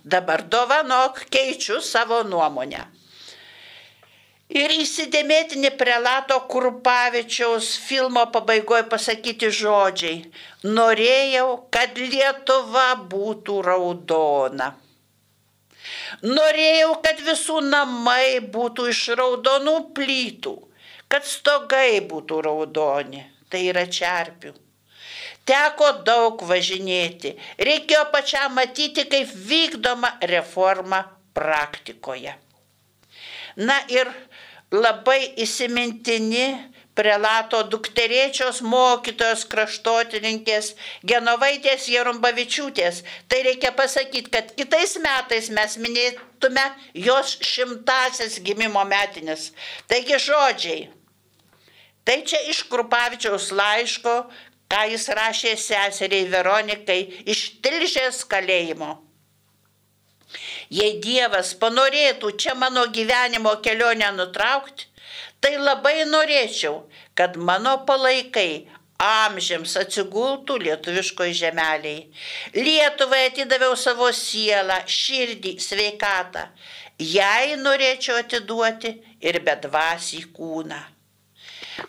Dabar 0.04 0.43
dovanok, 0.43 1.23
keičiu 1.34 1.80
savo 1.82 2.21
nuomonę. 2.28 2.84
Ir 4.54 4.70
įsidėmėtini 4.70 5.72
prelato 5.74 6.36
Kurpavičiaus 6.52 7.72
filmo 7.82 8.28
pabaigoje 8.30 8.84
pasakyti 8.92 9.50
žodžiai. 9.50 10.20
Norėjau, 10.64 11.48
kad 11.74 11.98
Lietuva 11.98 12.92
būtų 13.10 13.56
raudona. 13.66 14.76
Norėjau, 16.22 16.92
kad 17.02 17.26
visų 17.26 17.58
namai 17.72 18.38
būtų 18.54 18.88
iš 18.94 19.02
raudonų 19.18 19.76
plytų, 19.98 20.54
kad 21.10 21.26
stogai 21.26 22.06
būtų 22.06 22.42
raudoni. 22.46 23.26
Tai 23.50 23.66
yra 23.66 23.86
čerpių. 23.90 24.54
Teko 25.46 25.92
daug 26.06 26.42
važinėti. 26.46 27.36
Reikėjo 27.58 28.08
pačiam 28.14 28.58
matyti, 28.58 29.06
kaip 29.10 29.30
vykdoma 29.50 30.16
reforma 30.22 31.04
praktikoje. 31.34 32.45
Na 33.56 33.78
ir 33.88 34.10
labai 34.76 35.22
įsimintini 35.39 36.48
prelato 36.96 37.60
dukterėčios 37.68 38.62
mokytojos 38.63 39.44
kraštotininkės 39.52 40.72
Genovaitės 41.08 41.89
Jerumbavičiūtės. 41.91 43.02
Tai 43.28 43.39
reikia 43.50 43.74
pasakyti, 43.76 44.32
kad 44.32 44.52
kitais 44.56 44.96
metais 45.04 45.52
mes 45.52 45.78
minėtume 45.84 46.65
jos 47.08 47.38
šimtasias 47.44 48.39
gimimo 48.44 48.84
metinės. 48.88 49.52
Taigi 49.91 50.20
žodžiai. 50.28 50.88
Tai 52.06 52.20
čia 52.22 52.44
iš 52.52 52.63
Krupavičiaus 52.70 53.50
laiško, 53.56 54.15
ką 54.70 54.84
jis 54.91 55.10
rašė 55.18 55.56
seseriai 55.58 56.30
Veronikai 56.30 57.02
iš 57.26 57.48
Tilžės 57.65 58.24
kalėjimo. 58.30 59.05
Jei 60.73 60.97
Dievas 61.01 61.54
panorėtų 61.62 62.32
čia 62.41 62.56
mano 62.58 62.88
gyvenimo 62.89 63.54
kelionę 63.62 64.10
nutraukti, 64.15 64.88
tai 65.39 65.58
labai 65.62 66.06
norėčiau, 66.10 66.80
kad 67.13 67.38
mano 67.38 67.78
palaikai 67.86 68.65
amžiams 69.01 69.75
atsigultų 69.78 70.58
lietuviškoje 70.63 71.36
žemeliai. 71.41 72.08
Lietuvai 72.56 73.28
atidaviau 73.30 73.75
savo 73.78 74.10
sielą, 74.10 74.82
širdį, 74.88 75.58
sveikatą. 75.62 76.47
Jai 76.97 77.60
norėčiau 77.60 78.17
atiduoti 78.23 78.95
ir 79.21 79.41
bedvasį 79.43 80.23
kūną. 80.34 80.82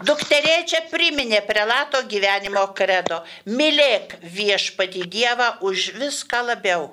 Dukterė 0.02 0.64
čia 0.66 0.82
priminė 0.90 1.44
prelato 1.46 2.00
gyvenimo 2.10 2.64
kredo. 2.74 3.22
Mylėk 3.46 4.18
viešpati 4.20 5.06
Dievą 5.06 5.52
už 5.62 5.92
viską 5.94 6.42
labiau 6.50 6.90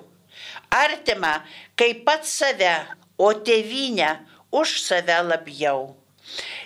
artimą 0.74 1.36
kaip 1.78 2.04
pats 2.06 2.32
save, 2.40 2.74
o 3.18 3.30
tėvynę 3.46 4.10
už 4.54 4.80
save 4.82 5.20
labiau. 5.22 5.94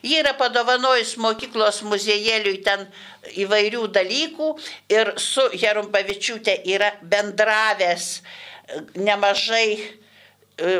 Ji 0.03 0.21
yra 0.21 0.33
padovanojus 0.38 1.16
mokyklos 1.21 1.83
muziejėliui 1.85 2.61
ten 2.64 2.87
įvairių 3.42 3.88
dalykų 3.92 4.51
ir 4.94 5.11
su 5.21 5.49
Jerumpavičiūtė 5.59 6.61
yra 6.71 6.92
bendravęs 7.03 8.07
nemažai 8.97 9.66
e, 9.75 10.77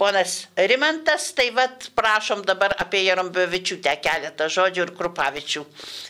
ponas 0.00 0.48
Rimantas, 0.56 1.28
tai 1.36 1.50
vad 1.52 1.90
prašom 1.96 2.40
dabar 2.48 2.72
apie 2.80 3.02
Jarombevičiūtę 3.04 3.92
keletą 4.00 4.48
žodžių 4.48 4.86
ir 4.86 4.92
Krupavičių. 4.96 5.64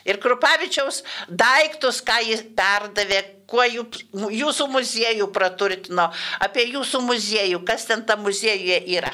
Ir 0.07 0.19
Krupavičiaus 0.23 1.01
daiktus, 1.27 1.99
ką 2.07 2.21
jis 2.29 2.45
perdavė, 2.55 3.19
kuo 3.51 3.65
jūsų 3.67 4.69
muziejų 4.71 5.27
praturtino, 5.35 6.07
apie 6.39 6.69
jūsų 6.71 7.03
muziejų, 7.09 7.59
kas 7.67 7.83
ten 7.89 8.05
tam 8.07 8.23
muziejuje 8.23 8.79
yra. 8.95 9.11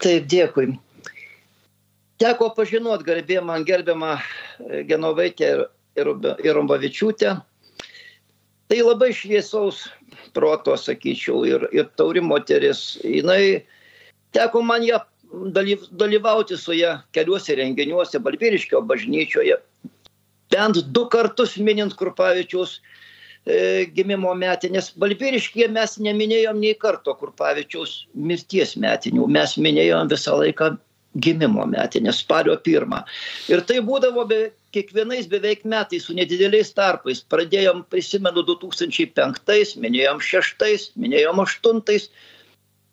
Taip, 0.00 0.24
dėkui. 0.30 0.70
Teko 2.18 2.48
pažinot 2.56 3.04
garbė 3.06 3.42
man 3.44 3.66
gerbiamą 3.66 4.16
Genovaitę 4.88 5.52
ir 5.98 6.54
Rombavičiūtę. 6.56 7.36
Tai 8.68 8.78
labai 8.84 9.12
šviesaus 9.16 9.84
proto, 10.38 10.78
sakyčiau, 10.78 11.42
ir, 11.50 11.68
ir 11.74 11.90
tauri 11.98 12.22
moteris. 12.22 12.96
Jinai 13.02 13.64
teko 14.36 14.62
man 14.62 14.86
ją 14.86 15.02
dalyvauti 15.98 16.56
su 16.56 16.72
ją 16.78 16.98
keliuose 17.12 17.56
renginiuose, 17.58 18.20
Balbiriškio 18.24 18.80
bažnyčioje. 18.88 19.58
Bent 20.52 20.80
du 20.94 21.04
kartus 21.12 21.58
minint 21.60 21.92
Kurpavičiaus 21.98 22.78
e, 23.44 23.86
gimimo 23.92 24.32
metinės. 24.38 24.94
Balbiriškėje 24.96 25.68
mes 25.74 25.98
neminėjom 26.00 26.60
nei 26.62 26.74
karto 26.80 27.14
Kurpavičiaus 27.20 28.06
mirties 28.14 28.76
metinių, 28.80 29.28
mes 29.28 29.58
minėjom 29.60 30.08
visą 30.14 30.38
laiką 30.40 30.76
gimimo 31.20 31.66
metinės, 31.68 32.22
spalio 32.22 32.56
pirmą. 32.64 33.02
Ir 33.52 33.64
tai 33.68 33.82
būdavo 33.84 34.24
be, 34.28 34.40
kiekvienais 34.74 35.28
beveik 35.30 35.64
metais 35.64 36.04
su 36.06 36.16
nedideliais 36.16 36.72
tarpais. 36.76 37.22
Pradėjom, 37.32 37.84
prisimenu, 37.92 38.44
2005, 38.46 39.76
minėjom 39.80 40.20
6, 40.24 40.90
minėjom 41.00 41.40
8, 41.44 42.10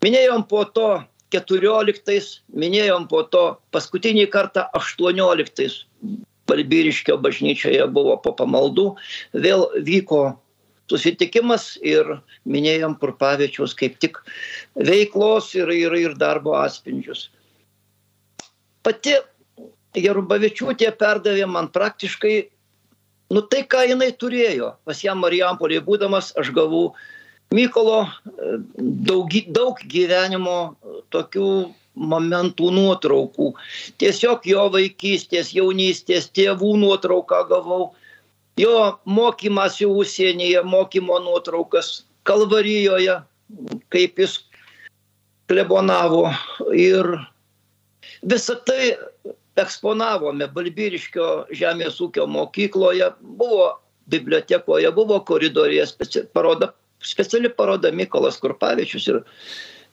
minėjom 0.05 0.47
po 0.51 0.63
to 0.77 0.89
14, 1.35 2.31
minėjom 2.55 3.09
po 3.11 3.25
to 3.27 3.43
paskutinį 3.75 4.29
kartą 4.31 4.69
18. 4.77 5.69
Balbiriškio 6.45 7.17
bažnyčioje 7.17 7.85
buvo 7.89 8.19
po 8.21 8.35
pamaldų, 8.37 8.91
vėl 9.33 9.65
vyko 9.81 10.35
susitikimas 10.91 11.71
ir 11.81 12.19
minėjom 12.45 12.93
Kurpavičiaus 13.01 13.73
kaip 13.77 13.97
tik 13.97 14.19
veiklos 14.77 15.55
ir, 15.57 15.71
ir, 15.73 15.95
ir 15.97 16.13
darbo 16.21 16.53
atspindžius. 16.59 17.31
Pati 18.85 19.17
Jarubavičiūtė 20.01 20.91
perdavė 20.99 21.47
man 21.49 21.69
praktiškai, 21.73 22.35
nu 23.33 23.43
tai, 23.49 23.63
ką 23.69 23.85
jinai 23.89 24.11
turėjo. 24.13 24.75
Pas 24.85 25.01
ją 25.03 25.15
Marijampolėje 25.19 25.83
būdamas 25.85 26.33
aš 26.39 26.51
gavau 26.55 26.89
Mykolo 27.53 27.99
e, 28.03 28.55
daug, 29.05 29.33
daug 29.53 29.81
gyvenimo 29.91 30.75
tokių 31.13 31.49
momentų 31.95 32.71
nuotraukų. 32.75 33.51
Tiesiog 34.01 34.47
jo 34.49 34.65
vaikystės, 34.73 35.53
jaunystės, 35.55 36.27
tėvų 36.35 36.73
nuotrauką 36.81 37.45
gavau. 37.51 37.93
Jo 38.59 38.97
mokymasi 39.05 39.87
užsienyje, 39.87 40.63
mokymo 40.63 41.19
nuotraukas 41.23 42.05
Kalvarijoje, 42.25 43.19
kaip 43.93 44.19
jis 44.19 44.39
klebonavo. 45.51 46.29
Ir 46.73 47.11
visą 48.25 48.55
tai 48.65 48.95
eksponavome 49.59 50.47
Balbyriškio 50.53 51.27
žemės 51.55 51.99
ūkio 52.03 52.27
mokykloje, 52.27 53.11
buvo 53.39 53.69
bibliotekoje, 54.11 54.91
buvo 54.95 55.19
koridorėje 55.27 55.87
speci 55.89 56.25
paroda, 56.35 56.71
speciali 57.03 57.49
paroda 57.49 57.91
Mykolas 57.95 58.37
Kurpavičius 58.41 59.07
ir, 59.11 59.21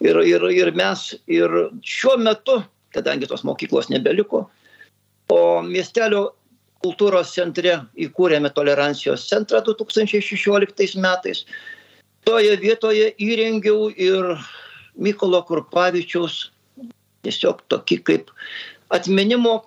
ir, 0.04 0.20
ir, 0.26 0.46
ir 0.50 0.72
mes. 0.78 1.12
Ir 1.30 1.54
šiuo 1.86 2.18
metu, 2.20 2.60
kadangi 2.94 3.28
tos 3.30 3.44
mokyklos 3.48 3.90
nebeliko, 3.92 4.46
o 5.32 5.40
miestelio 5.64 6.32
kultūros 6.82 7.30
centre 7.32 7.78
įkūrėme 7.94 8.50
tolerancijos 8.54 9.28
centrą 9.30 9.62
2016 9.64 10.98
metais, 11.00 11.44
toje 12.26 12.56
vietoje 12.58 13.12
įrengiau 13.22 13.88
ir 13.94 14.34
Mykolo 14.92 15.40
Kurpavičiaus 15.48 16.50
tiesiog 17.24 17.62
tokį 17.72 17.98
kaip 18.04 18.32
atminimo 18.92 19.60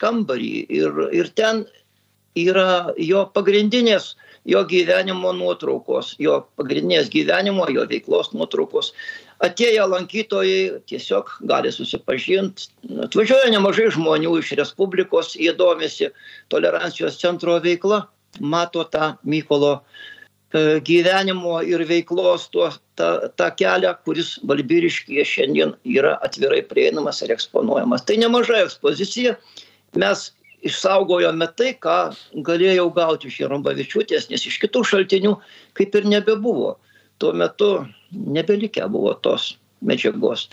kambarį 0.00 0.52
ir, 0.68 1.02
ir 1.16 1.32
ten 1.38 1.64
yra 2.36 2.92
jo 3.00 3.24
pagrindinės 3.32 4.14
jo 4.46 4.62
gyvenimo 4.64 5.32
nuotraukos, 5.34 6.14
jo 6.22 6.38
pagrindinės 6.58 7.10
gyvenimo, 7.10 7.66
jo 7.72 7.86
veiklos 7.90 8.30
nuotraukos. 8.34 8.92
Atėję 9.42 9.84
lankytojai 9.90 10.82
tiesiog 10.88 11.32
gali 11.50 11.72
susipažinti. 11.74 12.70
Atvažiuoja 13.04 13.50
nemažai 13.52 13.90
žmonių 13.92 14.38
iš 14.40 14.54
Respublikos, 14.60 15.34
jie 15.36 15.52
domisi 15.58 16.12
tolerancijos 16.52 17.18
centro 17.20 17.58
veikla, 17.60 18.04
mato 18.40 18.86
tą 18.88 19.16
Mykolo 19.26 19.80
gyvenimo 20.54 21.58
ir 21.66 21.82
veiklos 21.88 22.48
tuo, 22.52 22.70
tą, 22.96 23.28
tą 23.36 23.50
kelią, 23.58 23.94
kuris 24.04 24.36
Valbyriškyje 24.46 25.24
šiandien 25.24 25.74
yra 25.84 26.16
atvirai 26.22 26.62
prieinamas 26.62 27.22
ir 27.22 27.34
eksponuojamas. 27.34 28.04
Tai 28.06 28.16
nemaža 28.22 28.62
ekspozicija. 28.64 29.36
Mes 29.96 30.30
išsaugojome 30.66 31.48
tai, 31.58 31.74
ką 31.74 32.14
galėjau 32.46 32.88
gauti 32.94 33.28
iš 33.28 33.40
Jarombavičiūtės, 33.42 34.30
nes 34.30 34.46
iš 34.46 34.58
kitų 34.62 34.84
šaltinių 34.86 35.36
kaip 35.74 35.94
ir 35.94 36.08
nebebuvo. 36.08 36.76
Tuo 37.18 37.32
metu 37.32 37.86
nebelikę 38.12 38.86
buvo 38.92 39.14
tos 39.24 39.56
medžiagos. 39.80 40.48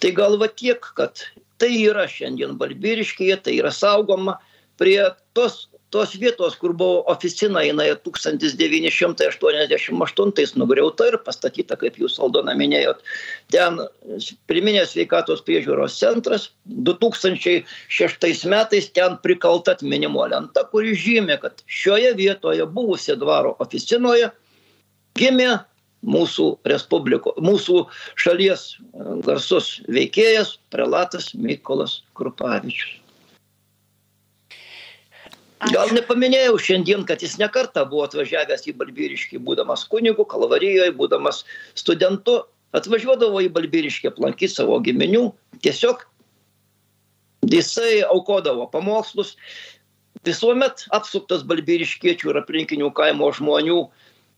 Tai 0.00 0.12
galva 0.16 0.48
tiek, 0.48 0.80
kad 0.96 1.22
tai 1.60 1.72
yra 1.82 2.06
šiandien 2.08 2.56
Balbiriškėje, 2.60 3.40
tai 3.42 3.56
yra 3.60 3.72
saugoma 3.74 4.38
prie 4.80 5.00
tos 5.36 5.66
tos 5.90 6.14
vietos, 6.18 6.56
kur 6.58 6.72
buvo 6.76 7.04
oficina, 7.10 7.62
jinai 7.62 7.96
1988 8.04 10.56
nugriauta 10.58 11.06
ir 11.10 11.16
pastatyta, 11.26 11.76
kaip 11.80 11.94
jūs 12.00 12.18
Aldona 12.22 12.52
minėjot. 12.58 12.98
Ten 13.54 13.72
priminės 14.50 14.88
sveikatos 14.94 15.40
priežiūros 15.46 15.92
centras 16.00 16.42
2006 16.66 18.46
metais 18.50 18.86
ten 18.96 19.10
prikalta 19.22 19.68
atminimo 19.76 20.22
lenta, 20.32 20.60
kuri 20.72 20.92
žymė, 20.98 21.36
kad 21.44 21.54
šioje 21.66 22.10
vietoje 22.18 22.64
buvusi 22.66 23.12
dvaro 23.20 23.50
oficinoje 23.62 24.26
gimė 25.16 25.52
mūsų 26.06 26.46
respubliko, 26.68 27.32
mūsų 27.42 27.86
šalies 28.20 28.78
garsus 29.26 29.80
veikėjas, 29.90 30.58
prelatas 30.70 31.34
Mykolas 31.34 32.02
Krupavičius. 32.18 33.05
Gal 35.64 35.88
nepaminėjau 35.96 36.58
šiandien, 36.60 37.06
kad 37.08 37.22
jis 37.24 37.38
nekarta 37.40 37.86
buvo 37.88 38.04
atvažiavęs 38.04 38.66
į 38.68 38.74
Balbyriškį, 38.76 39.40
būdamas 39.40 39.86
kunigu, 39.88 40.26
Kalvarijoje, 40.28 40.92
būdamas 40.98 41.44
studentu, 41.78 42.42
atvažiuodavo 42.76 43.40
į 43.46 43.48
Balbyriškį 43.54 44.10
aplankyti 44.10 44.52
savo 44.52 44.76
giminių, 44.84 45.30
tiesiog 45.64 46.04
jisai 47.48 48.02
aukodavo 48.04 48.66
pamokslus, 48.68 49.32
visuomet 50.28 50.84
apsuptas 50.92 51.46
Balbyriškiečių 51.48 52.34
ir 52.34 52.40
aplinkinių 52.42 52.92
kaimo 52.92 53.32
žmonių. 53.38 53.80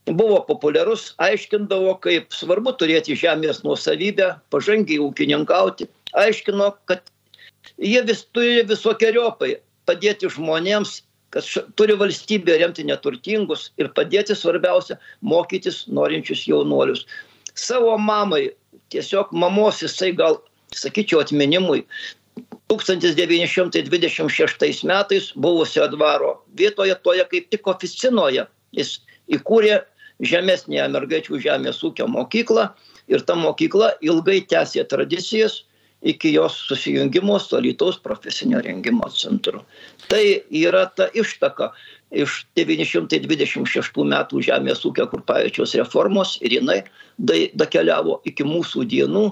Buvo 0.09 0.39
populiarus, 0.47 1.11
aiškindavo, 1.21 1.99
kaip 2.01 2.31
svarbu 2.33 2.73
turėti 2.81 3.19
žemės 3.19 3.65
nuosavybę, 3.67 4.37
pažangiai 4.55 5.03
ūkininkauti, 5.05 5.91
aiškino, 6.17 6.71
kad 6.89 7.11
jie 7.77 8.01
vis 8.07 8.23
turi 8.33 8.63
visokiojopai 8.71 9.59
padėti 9.89 10.31
žmonėms 10.33 11.03
kad 11.35 11.43
turi 11.77 11.95
valstybė 12.01 12.53
remti 12.63 12.83
neturtingus 12.89 13.63
ir 13.81 13.87
padėti 13.97 14.35
svarbiausia 14.37 14.95
mokytis 15.21 15.77
norinčius 15.93 16.47
jaunuolius. 16.49 17.03
Savo 17.59 17.99
mamai, 17.99 18.51
tiesiog 18.93 19.27
mamos 19.33 19.83
jisai 19.83 20.13
gal, 20.17 20.35
sakyčiau, 20.77 21.21
atminimui 21.25 21.81
1926 22.69 24.85
metais 24.89 25.33
buvusio 25.35 25.89
dvaro 25.93 26.43
vietoje, 26.55 26.95
toje 27.03 27.25
kaip 27.31 27.51
tik 27.51 27.67
oficinoje, 27.67 28.47
jis 28.77 29.01
įkūrė 29.33 29.83
žemesnėje 30.25 30.89
mergaičių 30.93 31.41
žemės 31.43 31.83
ūkio 31.87 32.07
mokyklą 32.11 32.69
ir 33.09 33.21
ta 33.25 33.35
mokykla 33.39 33.93
ilgai 34.05 34.41
tęsė 34.51 34.85
tradicijas 34.91 35.63
iki 36.03 36.33
jos 36.33 36.55
susijungimo 36.69 37.39
su 37.39 37.57
Alytaus 37.57 37.99
profesinio 37.99 38.61
rengimo 38.61 39.09
centru. 39.11 39.63
Tai 40.09 40.43
yra 40.51 40.87
ta 40.87 41.09
ištaka 41.15 41.73
iš 42.11 42.47
926 42.57 44.05
metų 44.13 44.43
Žemės 44.47 44.85
ūkio 44.87 45.09
Kurpavičiaus 45.11 45.75
reformos 45.81 46.39
ir 46.41 46.55
jinai 46.59 46.83
dakeliavo 47.19 48.21
iki 48.25 48.47
mūsų 48.47 48.87
dienų. 48.89 49.27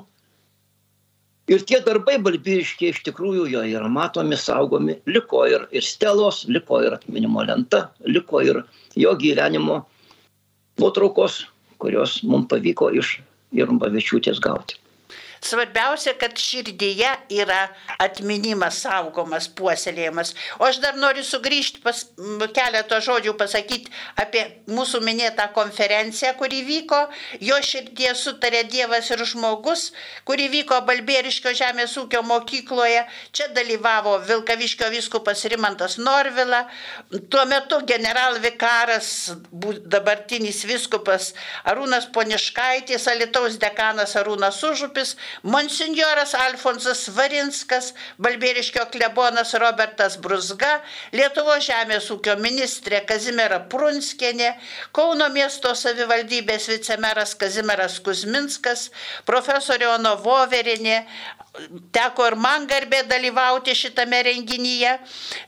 Ir 1.47 1.63
tie 1.63 1.79
darbai 1.79 2.17
balbyriškiai 2.19 2.91
iš 2.91 3.05
tikrųjų 3.07 3.45
jo 3.53 3.61
yra 3.63 3.87
matomi, 3.87 4.35
saugomi, 4.35 4.97
liko 5.07 5.45
ir, 5.47 5.69
ir 5.71 5.85
stelos, 5.87 6.43
liko 6.51 6.81
ir 6.83 6.97
atminimo 6.97 7.45
lenta, 7.47 7.85
liko 8.03 8.43
ir 8.43 8.65
jo 8.99 9.13
gyvenimo 9.15 9.85
nuotraukos, 10.83 11.45
kurios 11.79 12.19
mums 12.27 12.51
pavyko 12.51 12.91
iš 12.99 13.21
Irumbavičiūtės 13.55 14.43
gauti. 14.43 14.81
Svarbiausia, 15.47 16.15
kad 16.19 16.35
širdyje 16.39 17.09
yra 17.39 17.69
atminimas 18.03 18.81
saugomas, 18.83 19.47
puoselėjimas. 19.59 20.33
O 20.59 20.67
aš 20.67 20.81
dar 20.83 20.97
noriu 20.99 21.23
sugrįžti 21.27 21.83
pas 21.85 22.03
keletą 22.57 22.99
žodžių 23.05 23.37
pasakyti 23.39 23.93
apie 24.19 24.43
mūsų 24.71 25.01
minėtą 25.07 25.47
konferenciją, 25.55 26.33
kuri 26.41 26.63
vyko. 26.67 26.99
Jo 27.41 27.61
širdie 27.63 28.11
sutarė 28.19 28.65
Dievas 28.71 29.11
ir 29.15 29.23
žmogus, 29.29 29.91
kuri 30.27 30.49
vyko 30.53 30.81
Balbėriškio 30.89 31.55
žemės 31.57 31.95
ūkio 32.01 32.25
mokykloje. 32.27 33.05
Čia 33.37 33.49
dalyvavo 33.55 34.17
Vilkaviškio 34.27 34.91
viskupas 34.95 35.45
Rimantas 35.53 35.99
Norvila. 36.03 36.65
Tuo 37.31 37.47
metu 37.47 37.81
generalvikaras, 37.87 39.13
dabartinis 39.87 40.65
viskupas 40.67 41.33
Arūnas 41.71 42.11
Poniškaitis, 42.13 43.07
Alitaus 43.15 43.61
dekanas 43.63 44.17
Arūnas 44.19 44.59
Užupis, 44.67 45.15
monsinjoras 45.43 46.35
Alfonsas 46.39 47.07
Varinskas, 47.17 47.93
Balbėriškio 48.23 48.87
klebonas 48.93 49.55
Robertas 49.61 50.17
Brusga, 50.23 50.81
Lietuvo 51.17 51.59
žemės 51.63 52.09
ūkio 52.15 52.37
ministrė 52.41 53.03
Kazimiera 53.09 53.61
Prunskienė, 53.73 54.55
Kauno 54.97 55.29
miesto 55.35 55.75
savivaldybės 55.77 56.71
vicemeras 56.73 57.35
Kazimieras 57.39 58.01
Kuzminskas, 58.01 58.91
profesorė 59.29 59.91
Ono 59.97 60.17
Voverinė, 60.25 61.03
teko 61.95 62.27
ir 62.31 62.37
man 62.41 62.67
garbė 62.71 63.03
dalyvauti 63.09 63.75
šitame 63.77 64.23
renginyje. 64.29 64.93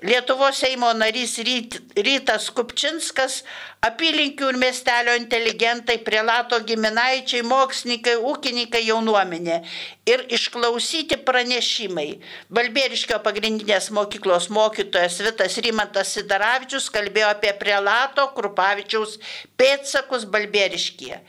Lietuvos 0.08 0.60
Seimo 0.62 0.90
narys 0.96 1.38
Ryt, 1.44 1.78
Rytas 1.96 2.48
Kupčinskas, 2.54 3.42
apylinkių 3.84 4.52
ir 4.52 4.60
miestelio 4.60 5.14
inteligentai, 5.18 5.98
prelato 6.06 6.58
giminaičiai, 6.66 7.44
mokslininkai, 7.46 8.16
ūkininkai, 8.32 8.84
jaunuomenė. 8.88 9.60
Ir 10.08 10.24
išklausyti 10.32 11.18
pranešimai. 11.26 12.08
Balbieriškio 12.54 13.18
pagrindinės 13.24 13.90
mokyklos 13.94 14.48
mokytojas 14.54 15.18
Vitas 15.24 15.58
Rimantas 15.64 16.14
Sidaravičius 16.16 16.88
kalbėjo 16.94 17.28
apie 17.34 17.52
prelato 17.60 18.24
Krupavičiaus 18.36 19.18
pėtsakus 19.60 20.24
Balbieriškyje. 20.32 21.20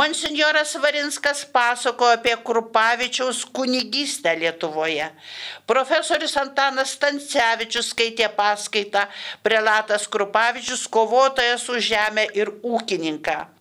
Monsignoras 0.00 0.76
Varinskas 0.82 1.44
pasakojo 1.52 2.18
apie 2.20 2.36
Krupavičiaus 2.46 3.44
kunigystę 3.56 4.36
Lietuvoje. 4.38 5.10
Profesorius 5.66 6.36
Antanas 6.40 6.94
Stancevičius 6.96 7.92
skaitė 7.94 8.30
paskaitą 8.36 9.06
Prelatas 9.42 10.06
Krupavičius 10.10 10.86
kovotojas 10.86 11.66
už 11.68 11.82
žemę 11.92 12.28
ir 12.38 12.54
ūkininką. 12.62 13.59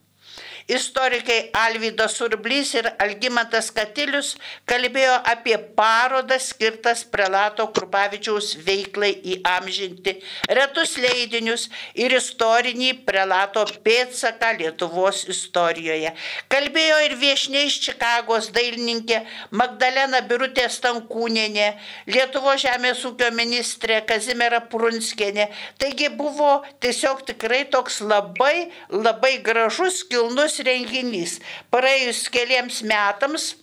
Istorikai 0.70 1.50
Alvydas 1.54 2.14
Surblys 2.20 2.76
ir 2.78 2.86
Algymantas 3.02 3.72
Katilius 3.74 4.36
kalbėjo 4.70 5.16
apie 5.32 5.56
parodą 5.74 6.36
skirtas 6.38 7.02
prelato 7.10 7.66
Krupavičiaus 7.74 8.52
veiklai 8.68 9.10
įamžinti 9.34 10.14
retus 10.60 10.94
leidinius 11.02 11.64
ir 11.98 12.14
istorinį 12.14 12.92
prelato 13.08 13.64
pėdsaką 13.86 14.52
Lietuvos 14.60 15.24
istorijoje. 15.34 16.14
Kalbėjo 16.54 17.02
ir 17.08 17.18
viešniai 17.24 17.66
iš 17.72 17.80
Čikagos 17.88 18.52
dailininkė 18.54 19.24
Magdalena 19.50 20.22
Birutė 20.30 20.68
Stankūnienė, 20.70 21.72
Lietuvo 22.14 22.54
žemės 22.62 23.02
ūkio 23.10 23.32
ministrė 23.34 24.04
Kazimera 24.06 24.62
Prunskienė. 24.70 25.50
Taigi 25.82 26.14
buvo 26.14 26.60
tiesiog 26.86 27.26
tikrai 27.34 27.64
toks 27.74 28.04
labai, 28.06 28.70
labai 28.94 29.40
gražus, 29.42 30.04
kilnus 30.06 30.59
renginys. 30.66 31.40
Praėjus 31.74 32.26
keliams 32.34 32.84
metams, 32.88 33.54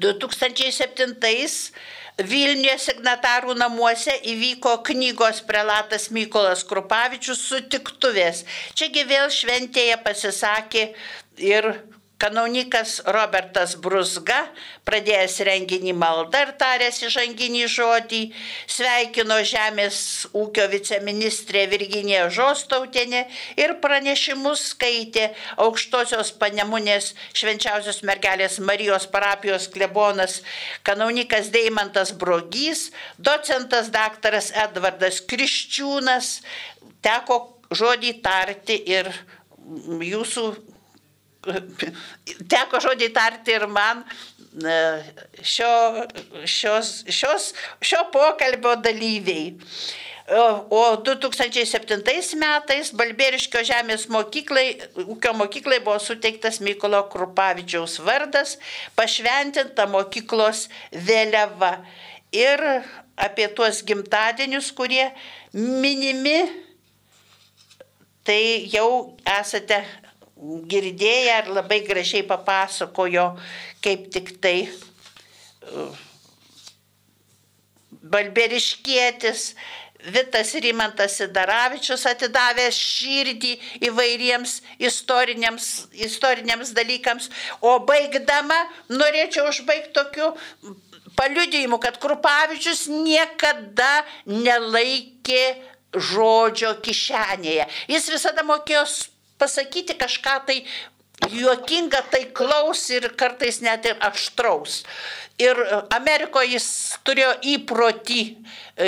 2007 0.00 1.16
Vilniuje 2.20 2.74
signatarų 2.76 3.54
namuose 3.56 4.12
įvyko 4.28 4.74
knygos 4.84 5.38
prelatas 5.48 6.10
Mykolas 6.12 6.60
Krupavičius 6.68 7.40
sutiktuvės. 7.48 8.42
Čiagi 8.76 9.06
vėl 9.08 9.30
šventėje 9.32 9.96
pasisakė 10.04 10.82
ir 11.40 11.70
Kanaunikas 12.22 13.00
Robertas 13.02 13.72
Brusga, 13.82 14.44
pradėjęs 14.86 15.40
renginį 15.48 15.90
maldą 15.98 16.44
ir 16.44 16.52
taręs 16.60 17.00
įžanginį 17.08 17.64
žodį, 17.66 18.20
sveikino 18.70 19.40
Žemės 19.42 19.98
ūkio 20.30 20.68
viceministrė 20.70 21.64
Virginija 21.72 22.28
Žostautinė 22.30 23.24
ir 23.58 23.74
pranešimus 23.82 24.62
skaitė 24.70 25.32
aukštosios 25.66 26.30
panemunės 26.38 27.10
švenčiausios 27.34 28.04
mergelės 28.06 28.60
Marijos 28.62 29.08
parapijos 29.10 29.66
klebonas 29.74 30.44
Kanaunikas 30.86 31.50
Deimantas 31.50 32.14
Brogys, 32.14 32.92
docentas 33.18 33.90
daktaras 33.90 34.52
Edvardas 34.54 35.18
Kriščiūnas, 35.26 36.36
teko 37.02 37.42
žodį 37.74 38.20
tarti 38.22 38.78
ir 38.94 39.10
jūsų 40.06 40.71
teko 42.52 42.80
žodį 42.82 43.10
tarti 43.14 43.56
ir 43.56 43.66
man 43.70 44.04
šio, 45.42 46.06
šios, 46.44 47.04
šios, 47.08 47.52
šio 47.80 48.04
pokalbio 48.12 48.76
dalyviai. 48.76 49.56
O 50.32 50.82
2007 51.02 52.36
metais 52.38 52.92
Balbėriškio 52.94 53.64
žemės 53.66 54.06
mokyklai, 54.12 54.78
ūkio 55.02 55.32
mokyklai 55.34 55.80
buvo 55.82 55.98
suteiktas 56.00 56.60
Mykolo 56.62 57.02
Krupavičiaus 57.10 57.98
vardas, 58.06 58.54
pašventinta 58.96 59.88
mokyklos 59.90 60.68
vėliava. 60.94 61.74
Ir 62.32 62.62
apie 63.18 63.48
tuos 63.52 63.82
gimtadienius, 63.84 64.70
kurie 64.72 65.10
minimi, 65.52 66.46
tai 68.24 68.70
jau 68.72 69.18
esate 69.26 69.82
girdėję 70.42 71.36
ir 71.42 71.52
labai 71.54 71.82
gražiai 71.86 72.24
papasakojo, 72.26 73.28
kaip 73.84 74.08
tik 74.14 74.34
tai 74.42 74.56
uh, 74.66 76.00
Balberiškėtis, 78.02 79.52
Vitas 80.02 80.50
Rimantas 80.58 81.14
Sidaravičius 81.20 82.08
atidavęs 82.10 82.74
širdį 82.74 83.52
įvairiems 83.86 84.56
istoriniams, 84.82 85.68
istoriniams 85.94 86.72
dalykams. 86.74 87.28
O 87.62 87.76
baigdama 87.86 88.58
norėčiau 88.90 89.46
užbaigti 89.52 89.94
tokiu 89.94 90.32
paliudijimu, 91.14 91.78
kad 91.78 92.00
Krupavičius 92.02 92.88
niekada 92.90 94.02
nelaikė 94.26 95.44
žodžio 95.94 96.74
kišenėje. 96.82 97.68
Jis 97.94 98.10
visada 98.10 98.42
mokėjo 98.48 98.82
pasakyti 99.42 99.98
kažką 99.98 100.38
tai 100.46 100.62
juokinga, 101.30 102.02
taiklaus 102.10 102.88
ir 102.90 103.10
kartais 103.18 103.60
net 103.62 103.86
ir 103.86 103.98
aštraus. 104.02 104.82
Ir 105.40 105.58
Amerikoje 105.94 106.52
jis 106.52 106.66
turėjo 107.06 107.32
įprotį 107.54 108.20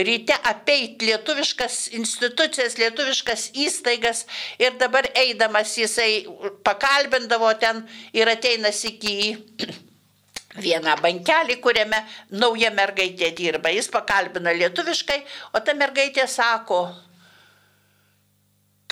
ryte 0.06 0.36
apeiti 0.50 1.08
lietuviškas 1.08 1.78
institucijas, 1.98 2.76
lietuviškas 2.78 3.48
įstaigas 3.64 4.24
ir 4.60 4.76
dabar 4.78 5.08
eidamas 5.18 5.72
jisai 5.78 6.26
pakalbindavo 6.66 7.50
ten 7.58 7.82
ir 8.12 8.30
ateinas 8.30 8.84
iki 8.90 9.34
vieną 10.66 10.98
bankelį, 11.02 11.58
kuriame 11.64 12.04
nauja 12.30 12.70
mergaitė 12.76 13.32
dirba. 13.34 13.72
Jis 13.74 13.90
pakalbina 13.90 14.54
lietuviškai, 14.54 15.24
o 15.56 15.64
ta 15.64 15.74
mergaitė 15.74 16.28
sako, 16.30 16.86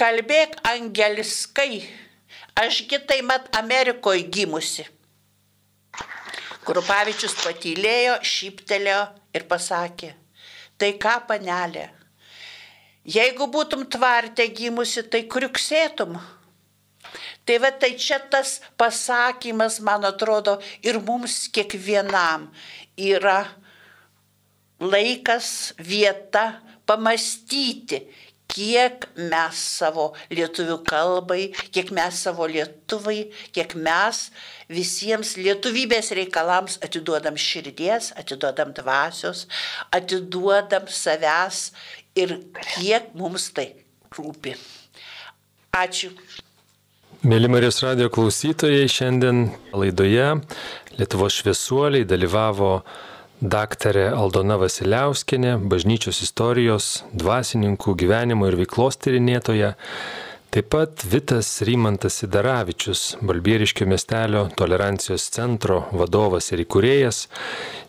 kalbėk 0.03 0.57
angeliskai, 0.67 1.85
ašgi 2.59 2.99
tai 3.07 3.21
mat 3.23 3.47
Amerikoje 3.55 4.25
gimusi. 4.35 4.87
Krupavičius 6.67 7.37
patylėjo, 7.43 8.17
šyptelėjo 8.27 9.03
ir 9.35 9.45
pasakė, 9.51 10.11
tai 10.79 10.93
ką 11.03 11.15
panelė, 11.29 11.85
jeigu 13.07 13.47
būtum 13.55 13.85
tvarte 13.91 14.47
gimusi, 14.51 15.05
tai 15.07 15.23
kriuksėtum. 15.31 16.19
Tai 17.47 17.57
va 17.63 17.73
tai 17.75 17.93
čia 17.99 18.21
tas 18.31 18.61
pasakymas, 18.79 19.81
man 19.83 20.07
atrodo, 20.07 20.61
ir 20.87 21.01
mums 21.03 21.49
kiekvienam 21.55 22.47
yra 22.95 23.41
laikas, 24.79 25.75
vieta 25.79 26.63
pamastyti, 26.87 28.03
kiek 28.53 29.07
mes 29.17 29.61
savo 29.79 30.11
lietuvių 30.33 30.79
kalbai, 30.89 31.43
kiek 31.75 31.93
mes 31.95 32.21
savo 32.27 32.47
lietuvai, 32.51 33.31
kiek 33.57 33.75
mes 33.77 34.27
visiems 34.73 35.35
lietuvybės 35.41 36.13
reikalams 36.19 36.79
atiduodam 36.85 37.39
širdies, 37.41 38.13
atiduodam 38.21 38.75
dvasios, 38.77 39.47
atiduodam 39.93 40.89
savęs 40.89 41.71
ir 42.19 42.39
kiek 42.77 43.13
mums 43.17 43.51
tai 43.57 43.73
rūpi. 44.13 44.57
Ačiū. 45.73 46.13
Mėly 47.23 47.49
Marijos 47.49 47.79
radio 47.85 48.09
klausytojai, 48.11 48.89
šiandien 48.91 49.47
laidoje 49.79 50.27
Lietuvos 50.99 51.39
šviesuoliai 51.39 52.05
dalyvavo 52.05 52.83
daktarė 53.43 54.13
Aldona 54.15 54.57
Vasiliauskinė, 54.61 55.57
bažnyčios 55.67 56.23
istorijos, 56.23 57.03
dvasininkų 57.13 57.97
gyvenimo 57.99 58.47
ir 58.47 58.57
veiklos 58.61 59.01
tyrinėtoja, 59.03 59.73
taip 60.55 60.69
pat 60.71 61.03
Vitas 61.09 61.51
Rymantas 61.67 62.21
Sidaravičius, 62.23 63.17
Balbieriškio 63.25 63.89
miestelio 63.91 64.45
tolerancijos 64.57 65.27
centro 65.35 65.83
vadovas 65.91 66.53
ir 66.53 66.63
įkūrėjas, 66.63 67.25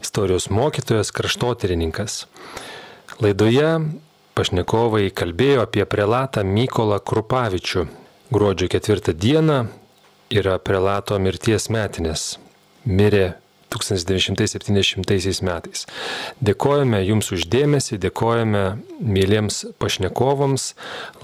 istorijos 0.01 0.49
mokytojas, 0.49 1.13
kraštotyrininkas. 1.13 2.23
Laidoje 3.21 3.69
pašnekovai 4.33 5.11
kalbėjo 5.13 5.67
apie 5.67 5.85
prelatą 5.85 6.41
Mykolą 6.47 6.97
Krupavičių. 7.05 7.85
Gruodžio 8.33 8.71
ketvirtą 8.73 9.13
dieną 9.13 9.59
yra 10.33 10.57
prelato 10.57 11.19
mirties 11.21 11.69
metinės. 11.69 12.39
Mirė 12.89 13.42
1970 13.74 15.43
metais. 15.45 15.86
Dėkojame 16.43 17.03
Jums 17.03 17.32
uždėmesi, 17.36 17.99
dėkojame 18.01 18.65
mėlyms 19.01 19.63
pašnekovams, 19.82 20.74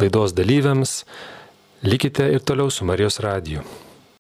laidos 0.02 0.34
dalyviams. 0.38 1.04
Likite 1.86 2.28
ir 2.34 2.43
toliau 2.43 2.74
su 2.74 2.88
Marijos 2.88 3.22
radiju. 3.24 3.64